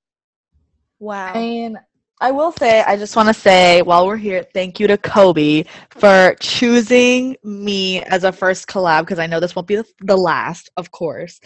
Wow. 0.98 1.32
I 1.34 1.38
mean, 1.38 1.78
I 2.20 2.30
will 2.30 2.52
say, 2.52 2.82
I 2.82 2.96
just 2.96 3.16
want 3.16 3.28
to 3.28 3.34
say 3.34 3.82
while 3.82 4.06
we're 4.06 4.16
here, 4.16 4.44
thank 4.54 4.78
you 4.78 4.86
to 4.86 4.96
Kobe 4.96 5.64
for 5.90 6.36
choosing 6.38 7.36
me 7.42 8.00
as 8.02 8.22
a 8.22 8.30
first 8.30 8.68
collab 8.68 9.00
because 9.00 9.18
I 9.18 9.26
know 9.26 9.40
this 9.40 9.56
won't 9.56 9.66
be 9.66 9.82
the, 10.00 10.16
last, 10.16 10.70
of 10.76 10.92
course. 10.92 11.40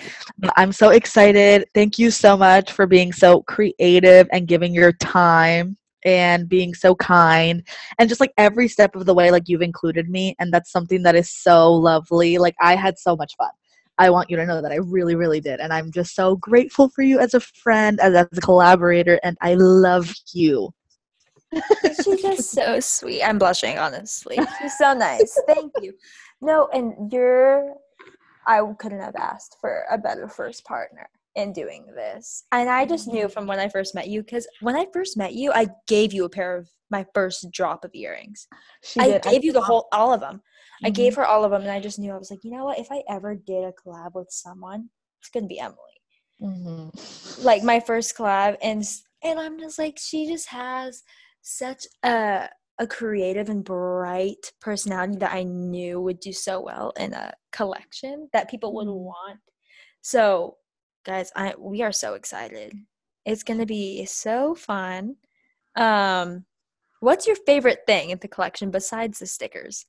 I'm 0.56 0.72
so 0.72 0.90
excited. 0.90 1.66
Thank 1.72 1.98
you 1.98 2.10
so 2.10 2.36
much 2.36 2.72
for 2.72 2.86
being 2.86 3.12
so 3.12 3.40
creative 3.42 4.28
and 4.32 4.46
giving 4.46 4.74
your 4.74 4.92
time 4.92 5.78
and 6.04 6.48
being 6.48 6.74
so 6.74 6.94
kind 6.94 7.66
and 7.98 8.08
just 8.08 8.20
like 8.20 8.32
every 8.36 8.68
step 8.68 8.94
of 8.94 9.06
the 9.06 9.14
way 9.14 9.30
like 9.30 9.48
you've 9.48 9.62
included 9.62 10.08
me 10.08 10.36
and 10.38 10.52
that's 10.52 10.70
something 10.70 11.02
that 11.02 11.16
is 11.16 11.28
so 11.28 11.72
lovely 11.72 12.38
like 12.38 12.54
i 12.60 12.76
had 12.76 12.96
so 12.96 13.16
much 13.16 13.34
fun 13.36 13.50
I 13.98 14.10
want 14.10 14.30
you 14.30 14.36
to 14.36 14.46
know 14.46 14.60
that 14.60 14.72
I 14.72 14.76
really, 14.76 15.14
really 15.14 15.40
did. 15.40 15.60
And 15.60 15.72
I'm 15.72 15.90
just 15.90 16.14
so 16.14 16.36
grateful 16.36 16.88
for 16.90 17.02
you 17.02 17.18
as 17.18 17.34
a 17.34 17.40
friend, 17.40 17.98
as, 18.00 18.14
as 18.14 18.26
a 18.36 18.40
collaborator, 18.40 19.18
and 19.22 19.36
I 19.40 19.54
love 19.54 20.12
you. 20.32 20.70
She's 22.04 22.20
just 22.20 22.50
so 22.50 22.80
sweet. 22.80 23.22
I'm 23.22 23.38
blushing, 23.38 23.78
honestly. 23.78 24.38
She's 24.60 24.76
so 24.76 24.92
nice. 24.92 25.38
Thank 25.46 25.72
you. 25.80 25.94
No, 26.42 26.68
and 26.72 27.10
you're, 27.10 27.74
I 28.46 28.60
couldn't 28.78 29.00
have 29.00 29.16
asked 29.16 29.56
for 29.60 29.84
a 29.90 29.96
better 29.96 30.28
first 30.28 30.64
partner 30.64 31.08
in 31.34 31.52
doing 31.52 31.86
this. 31.94 32.44
And 32.52 32.68
I 32.68 32.84
just 32.84 33.08
knew 33.08 33.28
from 33.28 33.46
when 33.46 33.58
I 33.58 33.68
first 33.68 33.94
met 33.94 34.08
you, 34.08 34.22
because 34.22 34.46
when 34.60 34.76
I 34.76 34.86
first 34.92 35.16
met 35.16 35.34
you, 35.34 35.52
I 35.52 35.68
gave 35.86 36.12
you 36.12 36.24
a 36.24 36.28
pair 36.28 36.56
of 36.56 36.68
my 36.90 37.06
first 37.14 37.50
drop 37.50 37.84
of 37.84 37.90
earrings. 37.94 38.46
She 38.82 39.00
I 39.00 39.08
did. 39.08 39.22
gave 39.22 39.44
you 39.44 39.52
the 39.52 39.60
whole, 39.60 39.88
all 39.92 40.12
of 40.12 40.20
them. 40.20 40.42
I 40.84 40.90
Mhm. 40.90 40.94
gave 40.94 41.14
her 41.16 41.24
all 41.26 41.44
of 41.44 41.50
them, 41.50 41.62
and 41.62 41.70
I 41.70 41.80
just 41.80 41.98
knew 41.98 42.12
I 42.12 42.18
was 42.18 42.30
like, 42.30 42.44
you 42.44 42.50
know 42.50 42.64
what? 42.64 42.78
If 42.78 42.90
I 42.92 43.02
ever 43.08 43.34
did 43.34 43.64
a 43.64 43.72
collab 43.72 44.14
with 44.14 44.30
someone, 44.30 44.90
it's 45.20 45.30
gonna 45.30 45.46
be 45.46 45.58
Emily. 45.60 45.78
Mhm. 46.40 47.44
like 47.44 47.62
my 47.62 47.80
first 47.80 48.14
collab 48.16 48.56
and 48.62 48.84
and 49.22 49.40
I'm 49.40 49.58
just 49.58 49.78
like 49.78 49.98
she 49.98 50.26
just 50.26 50.48
has 50.48 51.02
such 51.42 51.86
a 52.02 52.48
a 52.78 52.86
creative 52.86 53.48
and 53.48 53.64
bright 53.64 54.52
personality 54.60 55.16
that 55.16 55.32
I 55.32 55.44
knew 55.44 55.98
would 56.02 56.20
do 56.20 56.32
so 56.32 56.60
well 56.60 56.92
in 56.98 57.14
a 57.14 57.32
collection 57.52 58.28
that 58.34 58.50
people 58.50 58.74
would 58.74 58.86
Mhm. 58.86 58.98
want. 59.04 59.40
So, 60.02 60.58
guys, 61.04 61.32
I 61.34 61.54
we 61.58 61.80
are 61.82 61.92
so 61.92 62.14
excited. 62.14 62.74
It's 63.24 63.42
going 63.42 63.58
to 63.60 63.66
be 63.66 64.04
so 64.06 64.54
fun. 64.54 65.16
Um 65.74 66.44
what's 67.00 67.26
your 67.26 67.36
favorite 67.36 67.86
thing 67.86 68.10
in 68.10 68.18
the 68.18 68.28
collection 68.28 68.70
besides 68.70 69.18
the 69.20 69.26
stickers? 69.26 69.86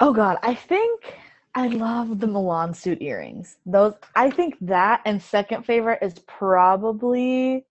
Oh 0.00 0.12
God, 0.12 0.38
I 0.42 0.54
think 0.54 1.18
I 1.56 1.66
love 1.66 2.20
the 2.20 2.28
Milan 2.28 2.72
suit 2.72 3.02
earrings. 3.02 3.56
Those, 3.66 3.94
I 4.14 4.30
think 4.30 4.56
that 4.60 5.00
and 5.04 5.20
second 5.20 5.64
favorite 5.64 5.98
is 6.02 6.14
probably 6.20 7.64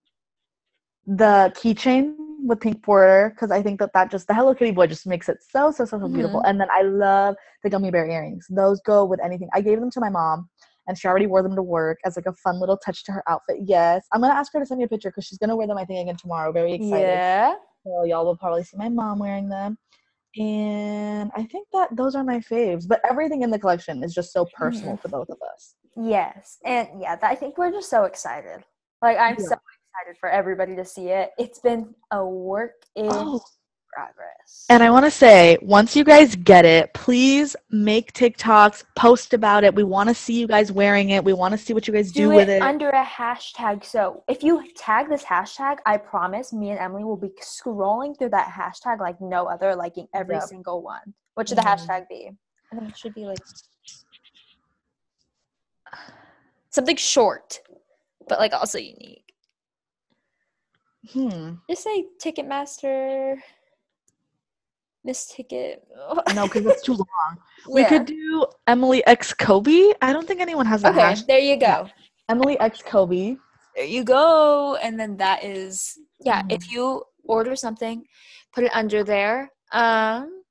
the 1.05 1.53
keychain 1.55 2.15
with 2.45 2.59
pink 2.59 2.81
border 2.83 3.31
because 3.33 3.49
I 3.49 3.61
think 3.61 3.79
that 3.79 3.93
that 3.93 4.11
just 4.11 4.27
the 4.27 4.33
Hello 4.33 4.53
Kitty 4.53 4.71
boy 4.71 4.87
just 4.87 5.07
makes 5.07 5.29
it 5.29 5.37
so 5.41 5.71
so 5.71 5.85
so 5.85 5.99
so 5.99 6.07
beautiful. 6.09 6.41
Mm-hmm. 6.41 6.49
And 6.49 6.61
then 6.61 6.67
I 6.69 6.81
love 6.81 7.35
the 7.63 7.69
gummy 7.69 7.91
bear 7.91 8.05
earrings. 8.05 8.45
Those 8.49 8.81
go 8.81 9.05
with 9.05 9.23
anything. 9.23 9.47
I 9.53 9.61
gave 9.61 9.79
them 9.79 9.91
to 9.91 9.99
my 10.01 10.09
mom. 10.09 10.49
And 10.89 10.97
she 10.97 11.07
already 11.07 11.27
wore 11.27 11.43
them 11.43 11.55
to 11.55 11.63
work 11.63 11.97
as 12.05 12.15
like 12.15 12.27
a 12.27 12.33
fun 12.33 12.59
little 12.59 12.77
touch 12.77 13.03
to 13.05 13.11
her 13.11 13.23
outfit. 13.27 13.57
Yes, 13.65 14.05
I'm 14.11 14.19
gonna 14.19 14.33
ask 14.33 14.51
her 14.53 14.59
to 14.59 14.65
send 14.65 14.79
me 14.79 14.85
a 14.85 14.87
picture 14.87 15.09
because 15.09 15.25
she's 15.25 15.37
gonna 15.37 15.55
wear 15.55 15.67
them 15.67 15.77
I 15.77 15.85
think 15.85 16.01
again 16.01 16.17
tomorrow. 16.17 16.51
Very 16.51 16.73
excited. 16.73 17.07
Yeah. 17.07 17.55
So 17.85 18.03
y'all 18.03 18.25
will 18.25 18.37
probably 18.37 18.63
see 18.63 18.75
my 18.75 18.89
mom 18.89 19.19
wearing 19.19 19.47
them. 19.47 19.77
And 20.37 21.31
I 21.35 21.43
think 21.43 21.67
that 21.73 21.95
those 21.95 22.15
are 22.15 22.23
my 22.23 22.39
faves. 22.39 22.87
But 22.87 23.01
everything 23.09 23.41
in 23.41 23.49
the 23.49 23.59
collection 23.59 24.03
is 24.03 24.13
just 24.13 24.31
so 24.31 24.45
personal 24.53 24.93
mm-hmm. 24.93 25.01
to 25.01 25.09
both 25.09 25.29
of 25.29 25.37
us. 25.53 25.75
Yes, 25.95 26.57
and 26.63 26.87
yeah, 27.01 27.17
I 27.23 27.33
think 27.33 27.57
we're 27.57 27.71
just 27.71 27.89
so 27.89 28.03
excited. 28.03 28.63
Like 29.01 29.17
I'm 29.17 29.35
Yeah. 29.39 29.47
so 29.47 29.55
excited 29.55 30.19
for 30.19 30.29
everybody 30.29 30.75
to 30.75 30.85
see 30.85 31.09
it. 31.09 31.31
It's 31.39 31.59
been 31.59 31.95
a 32.11 32.23
work 32.25 32.73
in 32.95 33.07
Oh, 33.09 33.41
progress. 33.97 34.65
and 34.69 34.83
I 34.83 34.91
want 34.91 35.05
to 35.05 35.11
say, 35.11 35.57
once 35.61 35.95
you 35.95 36.03
guys 36.03 36.35
get 36.35 36.65
it, 36.65 36.93
please 36.93 37.55
make 37.71 38.13
TikToks, 38.13 38.83
post 38.95 39.33
about 39.33 39.63
it. 39.63 39.73
We 39.73 39.83
want 39.83 40.09
to 40.09 40.15
see 40.15 40.39
you 40.39 40.47
guys 40.47 40.71
wearing 40.71 41.09
it. 41.09 41.23
We 41.23 41.33
want 41.33 41.53
to 41.53 41.57
see 41.57 41.73
what 41.73 41.87
you 41.87 41.93
guys 41.93 42.11
do, 42.11 42.29
do, 42.29 42.35
with 42.35 42.47
it, 42.49 42.57
it. 42.57 42.61
under 42.61 42.89
a 42.89 43.03
hashtag. 43.03 43.83
So 43.83 44.23
if 44.27 44.43
you 44.43 44.63
tag 44.75 45.09
this 45.09 45.23
hashtag, 45.23 45.77
I 45.85 45.97
promise 45.97 46.53
me 46.53 46.69
and 46.69 46.79
Emily 46.79 47.03
will 47.03 47.17
be 47.17 47.31
scrolling 47.41 48.17
through 48.17 48.29
that 48.29 48.47
hashtag 48.49 48.99
like 48.99 49.19
no 49.19 49.47
other, 49.47 49.75
liking 49.75 50.07
every 50.13 50.35
Yep. 50.35 50.43
single 50.43 50.81
one. 50.83 51.13
What 51.33 51.49
should 51.49 51.57
the 51.57 51.61
Mhm. 51.63 51.75
hashtag 51.77 52.07
be? 52.07 52.31
I 52.71 52.75
think 52.75 52.89
it 52.91 52.97
should 52.97 53.13
be 53.15 53.25
like 53.25 53.39
something 56.69 56.97
short, 56.97 57.61
but 58.27 58.37
like 58.39 58.53
also 58.53 58.77
unique. 58.77 59.23
hmm. 61.13 61.53
Just 61.69 61.83
say 61.83 62.05
Ticketmaster 62.21 63.37
This 65.07 65.25
ticket. 65.25 65.87
No, 66.35 66.43
because 66.47 66.65
it's 66.69 66.81
too 66.83 66.93
long. 66.93 67.37
We 67.71 67.85
could 67.85 68.05
do 68.05 68.45
Emily 68.67 69.01
X 69.07 69.33
Kobe. 69.33 69.93
I 70.01 70.11
don't 70.13 70.27
think 70.27 70.41
anyone 70.41 70.65
has 70.65 70.81
that 70.81 70.95
Okay, 70.95 71.15
there 71.27 71.39
you 71.39 71.57
go. 71.57 71.87
Emily 72.27 72.59
X 72.59 72.81
Kobe. 72.83 73.37
There 73.75 73.85
you 73.85 74.03
go. 74.03 74.75
And 74.83 74.99
then 74.99 75.15
that 75.17 75.43
is 75.45 75.97
yeah, 76.19 76.41
Mhm. 76.43 76.51
if 76.51 76.71
you 76.71 77.03
order 77.23 77.55
something, 77.55 78.03
put 78.53 78.65
it 78.65 78.71
under 78.75 79.03
there. 79.03 79.49
Um 79.71 80.43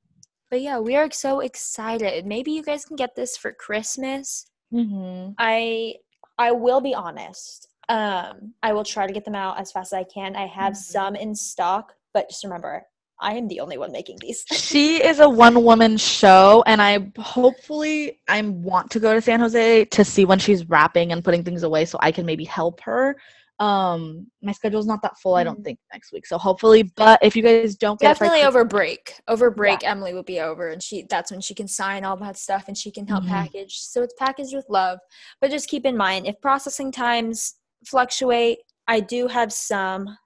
but 0.51 0.61
yeah, 0.63 0.79
we 0.79 0.97
are 0.97 1.11
so 1.11 1.41
excited. 1.41 2.25
Maybe 2.25 2.53
you 2.53 2.63
guys 2.63 2.85
can 2.87 2.97
get 2.97 3.15
this 3.15 3.37
for 3.37 3.53
Christmas. 3.53 4.47
Mm-hmm. 4.73 5.33
I 5.39 5.97
I 6.39 6.53
will 6.53 6.81
be 6.81 6.95
honest. 6.95 7.69
Um 7.91 8.55
I 8.63 8.73
will 8.73 8.85
try 8.85 9.07
to 9.07 9.13
get 9.13 9.25
them 9.27 9.35
out 9.45 9.61
as 9.61 9.71
fast 9.71 9.93
as 9.93 9.99
I 10.03 10.05
can. 10.05 10.35
I 10.35 10.47
have 10.47 10.73
Mhm. 10.73 10.77
some 10.97 11.15
in 11.15 11.35
stock, 11.35 11.93
but 12.15 12.31
just 12.31 12.43
remember, 12.45 12.87
I 13.21 13.35
am 13.35 13.49
the 13.49 13.61
only 13.61 13.79
one 13.79 13.93
making 13.93 14.19
these. 14.21 14.45
She 14.53 15.03
is 15.03 15.21
a 15.21 15.29
one 15.29 15.63
woman 15.65 15.97
show, 15.97 16.63
and 16.67 16.83
I 16.83 17.11
hopefully 17.19 18.21
I 18.29 18.43
want 18.43 18.91
to 18.93 19.01
go 19.01 19.15
to 19.15 19.21
San 19.21 19.41
Jose 19.41 19.85
to 19.87 20.05
see 20.05 20.25
when 20.25 20.39
she's 20.39 20.69
wrapping 20.69 21.13
and 21.13 21.25
putting 21.25 21.43
things 21.45 21.63
away, 21.63 21.85
so 21.85 21.99
I 22.01 22.13
can 22.13 22.27
maybe 22.27 22.45
help 22.45 22.81
her. 22.83 23.17
Um, 23.59 24.27
my 24.43 24.53
schedule's 24.53 24.87
not 24.87 25.01
that 25.01 25.17
full. 25.19 25.35
I 25.35 25.43
don't 25.43 25.61
Mhm. 25.61 25.65
think 25.65 25.79
next 25.91 26.13
week, 26.13 26.27
so 26.27 26.37
hopefully. 26.37 26.83
But 26.83 27.19
if 27.23 27.35
you 27.35 27.43
guys 27.43 27.75
don't 27.75 27.99
get 27.99 28.09
Definitely 28.09 28.43
over 28.43 28.65
break. 28.67 29.19
Over 29.29 29.51
break, 29.51 29.83
Emily 29.83 30.13
will 30.13 30.23
be 30.23 30.41
over, 30.41 30.69
and 30.69 30.83
she 30.83 31.07
that's 31.09 31.31
when 31.31 31.41
she 31.41 31.55
can 31.55 31.67
sign 31.67 32.05
all 32.05 32.19
that 32.19 32.37
stuff 32.37 32.65
and 32.69 32.77
she 32.77 32.91
can 32.91 33.07
help 33.07 33.25
Mhm. 33.25 33.29
package. 33.29 33.79
So 33.81 34.03
it's 34.03 34.13
packaged 34.19 34.55
with 34.55 34.67
love. 34.69 34.99
But 35.41 35.51
just 35.51 35.69
keep 35.71 35.87
in 35.87 35.97
mind, 35.97 36.27
if 36.27 36.39
processing 36.43 36.93
times 36.93 37.55
fluctuate, 37.87 38.59
I 38.89 39.01
do 39.01 39.27
have 39.29 39.53
some. 39.55 40.19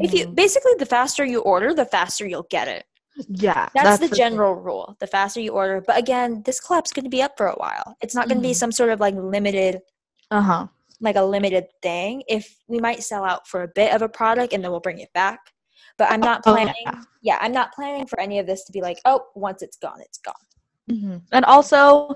If 0.00 0.12
you 0.14 0.26
Mhm. 0.26 0.34
basically 0.34 0.72
the 0.78 0.86
faster 0.86 1.24
you 1.24 1.40
order, 1.40 1.72
the 1.74 1.84
faster 1.86 2.26
you'll 2.26 2.44
get 2.50 2.68
it. 2.68 2.84
yeah, 3.28 3.68
That's, 3.74 3.98
the 3.98 4.08
thing. 4.08 4.16
general 4.16 4.54
rule. 4.54 4.94
The 5.00 5.06
faster 5.06 5.40
you 5.40 5.52
order, 5.52 5.80
but 5.80 5.96
again, 5.96 6.42
this 6.44 6.60
collab's 6.60 6.92
going 6.92 7.04
to 7.04 7.10
be 7.10 7.22
up 7.22 7.36
for 7.38 7.46
a 7.46 7.54
while. 7.56 7.96
It's 8.02 8.14
not 8.14 8.28
going 8.28 8.38
to 8.38 8.42
be 8.46 8.52
some 8.54 8.70
sort 8.72 8.90
of 8.90 9.00
like 9.00 9.14
limited 9.14 9.80
Uh 10.30 10.42
huh. 10.42 10.66
like 11.00 11.16
a 11.16 11.22
limited 11.22 11.66
thing. 11.82 12.22
If 12.28 12.56
we 12.68 12.78
might 12.78 13.02
sell 13.02 13.24
out 13.24 13.46
for 13.48 13.62
a 13.62 13.68
bit 13.68 13.94
of 13.94 14.02
a 14.02 14.08
product 14.08 14.52
and 14.52 14.62
then 14.62 14.70
we'll 14.70 14.80
bring 14.80 14.98
it 15.00 15.12
back. 15.14 15.40
But 15.98 16.10
I'm 16.10 16.20
not 16.20 16.42
Oh, 16.46 16.52
planning. 16.52 16.74
yeah. 16.84 17.02
yeah, 17.22 17.38
I'm 17.40 17.52
not 17.52 17.72
planning 17.72 18.06
for 18.06 18.20
any 18.20 18.38
of 18.38 18.46
this 18.46 18.64
to 18.64 18.72
be 18.72 18.82
like, 18.82 18.98
oh, 19.06 19.26
once 19.34 19.62
it's 19.62 19.78
gone, 19.78 20.00
it's 20.02 20.18
gone. 20.18 20.34
Hmm 20.88 21.16
And 21.32 21.44
also, 21.44 22.14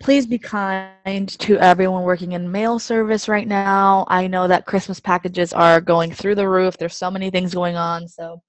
please 0.00 0.26
be 0.26 0.38
kind 0.38 1.28
to 1.38 1.58
everyone 1.58 2.02
working 2.02 2.32
in 2.32 2.50
mail 2.50 2.78
service 2.78 3.28
right 3.28 3.48
now. 3.48 4.04
I 4.08 4.26
know 4.26 4.46
that 4.46 4.66
Christmas 4.66 5.00
packages 5.00 5.52
are 5.52 5.80
going 5.80 6.12
through 6.12 6.34
the 6.34 6.48
roof. 6.48 6.76
There's 6.76 6.96
so 6.96 7.10
many 7.10 7.30
things 7.30 7.54
going 7.54 7.76
on. 7.76 8.06
So 8.08 8.42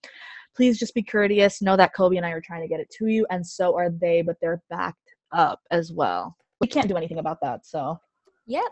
please 0.55 0.77
just 0.77 0.93
be 0.93 1.03
courteous. 1.03 1.61
Know 1.61 1.77
that 1.77 1.93
Kobe 1.93 2.17
and 2.17 2.25
I 2.25 2.31
are 2.31 2.41
trying 2.41 2.61
to 2.61 2.67
get 2.67 2.81
it 2.81 2.89
to 2.97 3.07
you, 3.07 3.25
and 3.29 3.45
so 3.45 3.77
are 3.77 3.89
they, 3.89 4.21
but 4.21 4.35
they're 4.41 4.61
backed 4.69 4.97
up 5.31 5.59
as 5.71 5.93
well. 5.93 6.35
We 6.59 6.67
can't 6.67 6.89
do 6.89 6.97
anything 6.97 7.19
about 7.19 7.39
that. 7.41 7.65
So 7.65 7.97
Yep. 8.47 8.71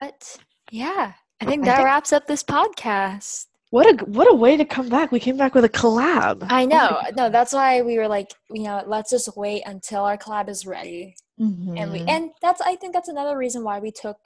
But 0.00 0.38
yeah, 0.70 1.12
I 1.40 1.44
think 1.44 1.62
I 1.62 1.66
that 1.66 1.76
think- 1.78 1.86
wraps 1.86 2.12
up 2.12 2.26
this 2.26 2.44
podcast. 2.44 3.46
What 3.74 3.86
a 3.92 4.04
what 4.04 4.30
a 4.30 4.34
way 4.34 4.56
to 4.56 4.64
come 4.64 4.88
back. 4.88 5.10
We 5.10 5.18
came 5.18 5.36
back 5.36 5.52
with 5.56 5.64
a 5.64 5.68
collab. 5.68 6.46
I 6.48 6.64
know. 6.64 7.00
No, 7.16 7.28
that's 7.28 7.52
why 7.52 7.82
we 7.82 7.98
were 7.98 8.06
like, 8.06 8.30
you 8.48 8.62
know, 8.62 8.84
let's 8.86 9.10
just 9.10 9.36
wait 9.36 9.62
until 9.66 10.04
our 10.04 10.16
collab 10.16 10.48
is 10.48 10.64
ready. 10.64 11.16
And 11.38 11.90
we 11.92 11.98
Mhm. 11.98 12.08
and 12.08 12.30
that's 12.40 12.60
I 12.60 12.76
think 12.76 12.92
that's 12.94 13.08
another 13.08 13.36
reason 13.36 13.64
why 13.64 13.80
we 13.80 13.90
took 13.90 14.20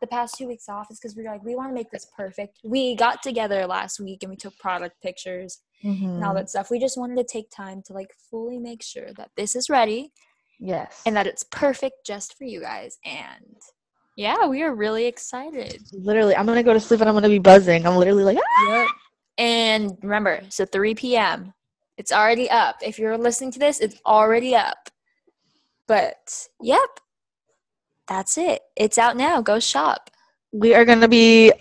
the 0.00 0.08
past 0.08 0.34
two 0.36 0.48
weeks 0.48 0.68
off 0.68 0.90
is 0.90 0.98
because 0.98 1.14
we 1.14 1.22
were 1.22 1.30
like, 1.30 1.44
we 1.44 1.54
want 1.54 1.70
to 1.70 1.74
make 1.74 1.90
this 1.92 2.06
perfect. 2.16 2.58
We 2.64 2.96
got 2.96 3.22
together 3.22 3.66
last 3.68 4.00
week 4.00 4.24
and 4.24 4.30
we 4.30 4.36
took 4.36 4.58
product 4.58 5.00
pictures 5.00 5.60
and 5.84 6.24
all 6.24 6.32
Mhm. 6.32 6.38
that 6.38 6.50
stuff. 6.50 6.70
We 6.72 6.80
just 6.80 6.98
wanted 6.98 7.18
to 7.18 7.24
take 7.24 7.50
time 7.50 7.82
to 7.86 7.92
like 7.92 8.12
fully 8.30 8.58
make 8.58 8.82
sure 8.82 9.12
that 9.18 9.30
this 9.36 9.54
is 9.54 9.70
ready 9.70 10.12
yes. 10.58 11.02
and 11.06 11.14
that 11.16 11.28
it's 11.28 11.44
perfect 11.44 12.04
just 12.04 12.36
for 12.36 12.44
you 12.44 12.60
guys. 12.60 12.98
And 13.04 13.58
yeah, 14.20 14.46
we 14.46 14.62
are 14.62 14.74
really 14.74 15.06
excited. 15.06 15.80
literally, 15.92 16.36
I'm 16.36 16.46
gonna 16.46 16.62
go 16.62 16.74
to 16.74 16.80
sleep 16.80 17.00
and 17.00 17.08
I'm 17.08 17.14
gonna 17.16 17.28
be 17.28 17.38
buzzing. 17.38 17.86
I'm 17.86 17.96
literally 17.96 18.24
like, 18.24 18.38
ah! 18.38 18.72
Yep. 18.80 18.88
And 19.38 19.98
remember, 20.02 20.42
so 20.50 20.66
3 20.66 20.94
p.m. 20.94 21.54
It's 21.96 22.12
already 22.12 22.48
up. 22.50 22.76
If 22.82 22.98
you're 22.98 23.16
listening 23.16 23.50
to 23.52 23.58
this, 23.58 23.80
it's 23.80 24.00
already 24.06 24.54
up. 24.54 24.90
But 25.86 26.48
yep, 26.60 26.90
that's 28.08 28.36
it. 28.38 28.62
It's 28.76 28.98
out 28.98 29.16
now. 29.16 29.40
Go 29.40 29.58
shop. 29.58 30.10
we 30.52 30.74
are 30.74 30.84
going 30.84 31.00
to 31.00 31.08
be 31.08 31.52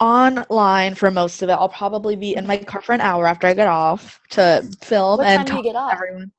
online 0.00 0.94
for 0.94 1.10
most 1.10 1.42
of 1.42 1.48
it. 1.50 1.52
I'll 1.54 1.68
probably 1.68 2.16
be 2.16 2.36
in 2.36 2.46
my 2.46 2.58
car 2.58 2.80
for 2.82 2.92
an 2.94 3.00
hour 3.00 3.26
after 3.26 3.46
I 3.46 3.54
get 3.54 3.68
off 3.68 4.20
to 4.30 4.66
film 4.82 5.18
What 5.18 5.26
and 5.26 5.38
time 5.38 5.46
do 5.46 5.54
you 5.56 5.62
talk 5.62 5.64
get 5.64 5.72
to 5.72 5.78
off? 5.78 5.92
everyone. 5.94 6.32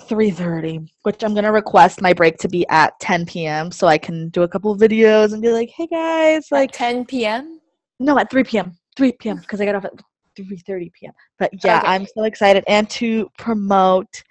3:30, 0.00 0.88
which 1.02 1.22
I'm 1.24 1.32
going 1.34 1.44
to 1.44 1.52
request 1.52 2.00
my 2.02 2.12
break 2.12 2.36
to 2.38 2.48
be 2.48 2.66
at 2.68 2.98
10 3.00 3.26
p.m. 3.26 3.70
so 3.72 3.86
I 3.86 3.98
can 3.98 4.28
do 4.30 4.42
a 4.42 4.48
couple 4.48 4.76
videos 4.76 5.32
and 5.32 5.42
be 5.42 5.50
like, 5.50 5.70
"Hey 5.70 5.86
guys, 5.86 6.48
Like 6.50 6.70
like 6.70 6.72
10 6.72 7.06
p.m. 7.06 7.60
no, 7.98 8.18
at 8.18 8.30
3 8.30 8.44
p.m. 8.44 8.76
3 8.96 9.12
p.m. 9.12 9.38
because 9.38 9.60
I 9.60 9.64
got 9.64 9.74
off 9.74 9.84
at 9.84 9.94
3:30 10.38 10.92
p.m. 10.92 11.12
But 11.38 11.50
yeah, 11.64 11.78
Okay. 11.78 11.88
I'm 11.88 12.06
so 12.06 12.24
excited 12.24 12.64
and 12.68 12.88
to 12.90 13.28
promote 13.38 14.22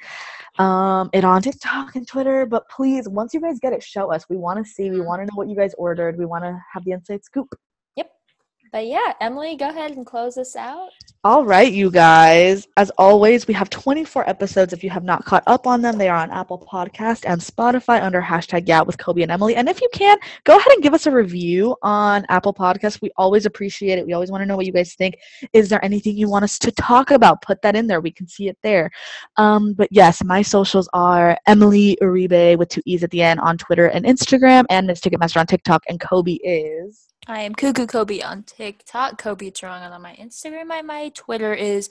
um 0.60 1.10
it 1.12 1.26
on 1.26 1.42
TikTok 1.42 1.96
and 1.96 2.08
Twitter. 2.08 2.46
But 2.46 2.68
please, 2.70 3.10
once 3.10 3.34
you 3.34 3.42
guys 3.42 3.60
get 3.60 3.74
it, 3.74 3.84
show 3.84 4.12
us. 4.12 4.26
We 4.30 4.38
want 4.38 4.64
to 4.64 4.70
see. 4.72 4.92
We 4.92 5.02
want 5.02 5.22
to 5.22 5.26
know 5.26 5.36
what 5.36 5.50
you 5.50 5.56
guys 5.56 5.74
ordered. 5.78 6.18
We 6.18 6.26
want 6.26 6.44
to 6.44 6.58
have 6.74 6.86
the 6.86 6.92
inside 6.92 7.24
scoop. 7.24 7.48
Yep. 7.96 8.10
But 8.72 8.88
yeah, 8.88 9.14
Emily, 9.20 9.56
go 9.56 9.70
ahead 9.70 9.92
and 9.92 10.06
close 10.06 10.38
us 10.38 10.56
out. 10.56 10.90
All 11.26 11.44
right, 11.44 11.74
you 11.74 11.90
guys. 11.90 12.68
As 12.78 12.92
always, 13.00 13.48
we 13.48 13.56
have 13.56 13.72
24 13.72 14.30
episodes. 14.30 14.74
If 14.74 14.84
you 14.84 14.92
have 14.92 15.04
not 15.04 15.26
caught 15.26 15.42
up 15.48 15.66
on 15.66 15.82
them, 15.82 15.98
they 15.98 16.08
are 16.08 16.18
on 16.18 16.30
Apple 16.30 16.64
Podcast 16.72 17.24
and 17.26 17.42
Spotify 17.42 18.00
under 18.00 18.22
hashtag 18.22 18.68
Yeah 18.68 18.84
with 18.84 19.00
Kobe 19.00 19.24
and 19.24 19.32
Emily. 19.32 19.56
And 19.56 19.68
if 19.68 19.82
you 19.82 19.90
can, 19.92 20.20
go 20.44 20.56
ahead 20.56 20.72
and 20.74 20.84
give 20.84 20.94
us 20.94 21.08
a 21.08 21.12
review 21.12 21.76
on 21.82 22.28
Apple 22.30 22.54
Podcast. 22.54 23.02
We 23.02 23.10
always 23.18 23.48
appreciate 23.48 23.98
it. 23.98 24.06
We 24.06 24.14
always 24.14 24.30
want 24.30 24.44
to 24.44 24.46
know 24.46 24.56
what 24.56 24.68
you 24.68 24.72
guys 24.72 24.94
think. 24.94 25.16
Is 25.52 25.68
there 25.68 25.84
anything 25.84 26.16
you 26.16 26.30
want 26.30 26.44
us 26.44 26.60
to 26.60 26.72
talk 26.72 27.10
about? 27.10 27.42
Put 27.42 27.60
that 27.64 27.76
in 27.76 27.88
there. 27.88 28.02
We 28.02 28.12
can 28.12 28.28
see 28.28 28.48
it 28.48 28.60
there. 28.62 28.92
Um, 29.38 29.74
but 29.74 29.88
yes, 29.90 30.24
my 30.24 30.44
socials 30.44 30.88
are 30.94 31.40
Emily 31.48 31.98
Uribe 32.04 32.56
with 32.60 32.70
two 32.70 32.84
E's 32.86 33.04
at 33.04 33.10
the 33.10 33.24
end 33.24 33.40
on 33.40 33.58
Twitter 33.58 33.88
and 33.88 34.06
Instagram, 34.06 34.66
and 34.70 34.86
Miss 34.86 35.02
Ticketmaster 35.02 35.40
on 35.40 35.48
TikTok. 35.48 35.86
And 35.90 36.00
Kobe 36.00 36.34
is. 36.34 37.06
I 37.28 37.40
am 37.40 37.56
Cuckoo 37.56 37.88
Kobe 37.88 38.22
on 38.22 38.44
TikTok, 38.44 39.18
Kobe 39.18 39.50
Torongo 39.50 39.92
on 39.92 40.02
my 40.04 40.16
Instagram. 40.18 40.68
My, 40.68 40.84
my 40.84 41.10
Twitter 41.16 41.54
is 41.54 41.90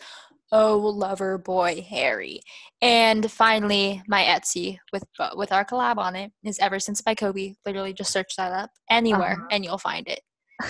Oh 0.53 0.77
Lover 0.79 1.39
Boy 1.39 1.85
Harry. 1.89 2.41
And 2.81 3.31
finally, 3.31 4.03
my 4.07 4.23
Etsy 4.23 4.79
with 4.93 5.05
with 5.35 5.51
our 5.53 5.65
collab 5.65 5.97
on 5.99 6.15
it 6.17 6.31
is 6.45 6.59
Ever 6.59 6.79
Since 6.79 7.01
by 7.01 7.15
Kobe. 7.15 7.55
Literally 7.67 7.93
just 7.93 8.13
search 8.13 8.37
that 8.37 8.53
up 8.53 8.71
anywhere 8.91 9.33
Uh-huh. 9.33 9.49
and 9.51 9.65
you'll 9.65 9.79
find 9.79 10.07
it. 10.09 10.21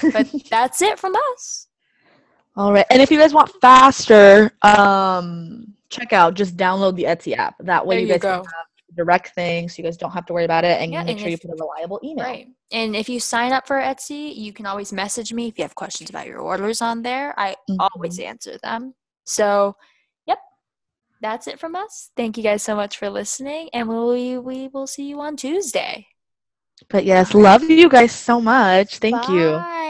But 0.12 0.33
that's 0.51 0.81
it 0.81 0.99
from 0.99 1.14
us. 1.35 1.67
All 2.57 2.73
right. 2.73 2.87
And 2.90 3.03
if 3.03 3.11
you 3.11 3.19
guys 3.19 3.35
want 3.35 3.51
faster, 3.61 4.53
um, 4.62 5.75
check 5.90 6.12
out 6.12 6.35
just 6.35 6.57
download 6.57 6.95
the 6.97 7.05
Etsy 7.05 7.37
app. 7.37 7.57
That 7.61 7.85
way 7.87 7.97
There 7.97 8.01
you 8.03 8.07
you 8.07 8.12
guys 8.14 8.23
go. 8.23 8.29
can 8.37 8.45
have 8.45 8.67
direct 8.95 9.35
things 9.35 9.75
so 9.75 9.83
you 9.83 9.85
guys 9.85 9.97
don't 9.97 10.11
have 10.11 10.27
to 10.27 10.33
worry 10.33 10.45
about 10.45 10.65
it 10.65 10.81
and 10.81 10.93
Yeah, 10.93 11.05
make 11.05 11.13
and 11.13 11.21
sure 11.21 11.29
you 11.29 11.39
put 11.39 11.51
a 11.51 11.55
reliable 11.55 12.01
email. 12.03 12.25
Right. 12.25 12.49
And 12.73 12.97
if 12.97 13.09
you 13.09 13.21
sign 13.21 13.53
up 13.53 13.67
for 13.67 13.77
Etsy, 13.77 14.35
you 14.35 14.53
can 14.53 14.67
always 14.67 14.93
message 14.93 15.33
me 15.33 15.49
if 15.49 15.59
you 15.59 15.65
have 15.65 15.75
questions 15.75 16.11
about 16.11 16.27
your 16.27 16.41
orders 16.41 16.83
on 16.83 17.03
there. 17.03 17.39
I 17.39 17.57
always 17.79 18.19
mm-hmm. 18.19 18.29
answer 18.29 18.59
them. 18.63 18.95
So, 19.25 19.77
yep. 20.27 20.39
That's 21.21 21.47
it 21.47 21.59
from 21.59 21.77
us. 21.77 22.11
Thank 22.17 22.37
you 22.37 22.43
guys 22.43 22.63
so 22.63 22.77
much 22.77 22.99
for 22.99 23.11
listening 23.11 23.71
and 23.73 23.89
we 23.89 24.39
we 24.39 24.69
will 24.69 24.87
see 24.87 25.09
you 25.09 25.21
on 25.21 25.37
Tuesday. 25.37 26.07
But 26.89 27.05
yes, 27.05 27.35
love 27.35 27.65
you 27.65 27.89
guys 27.89 28.13
so 28.13 28.41
much. 28.41 28.99
Thank 28.99 29.29
you. 29.29 29.53
Bye. 29.53 29.84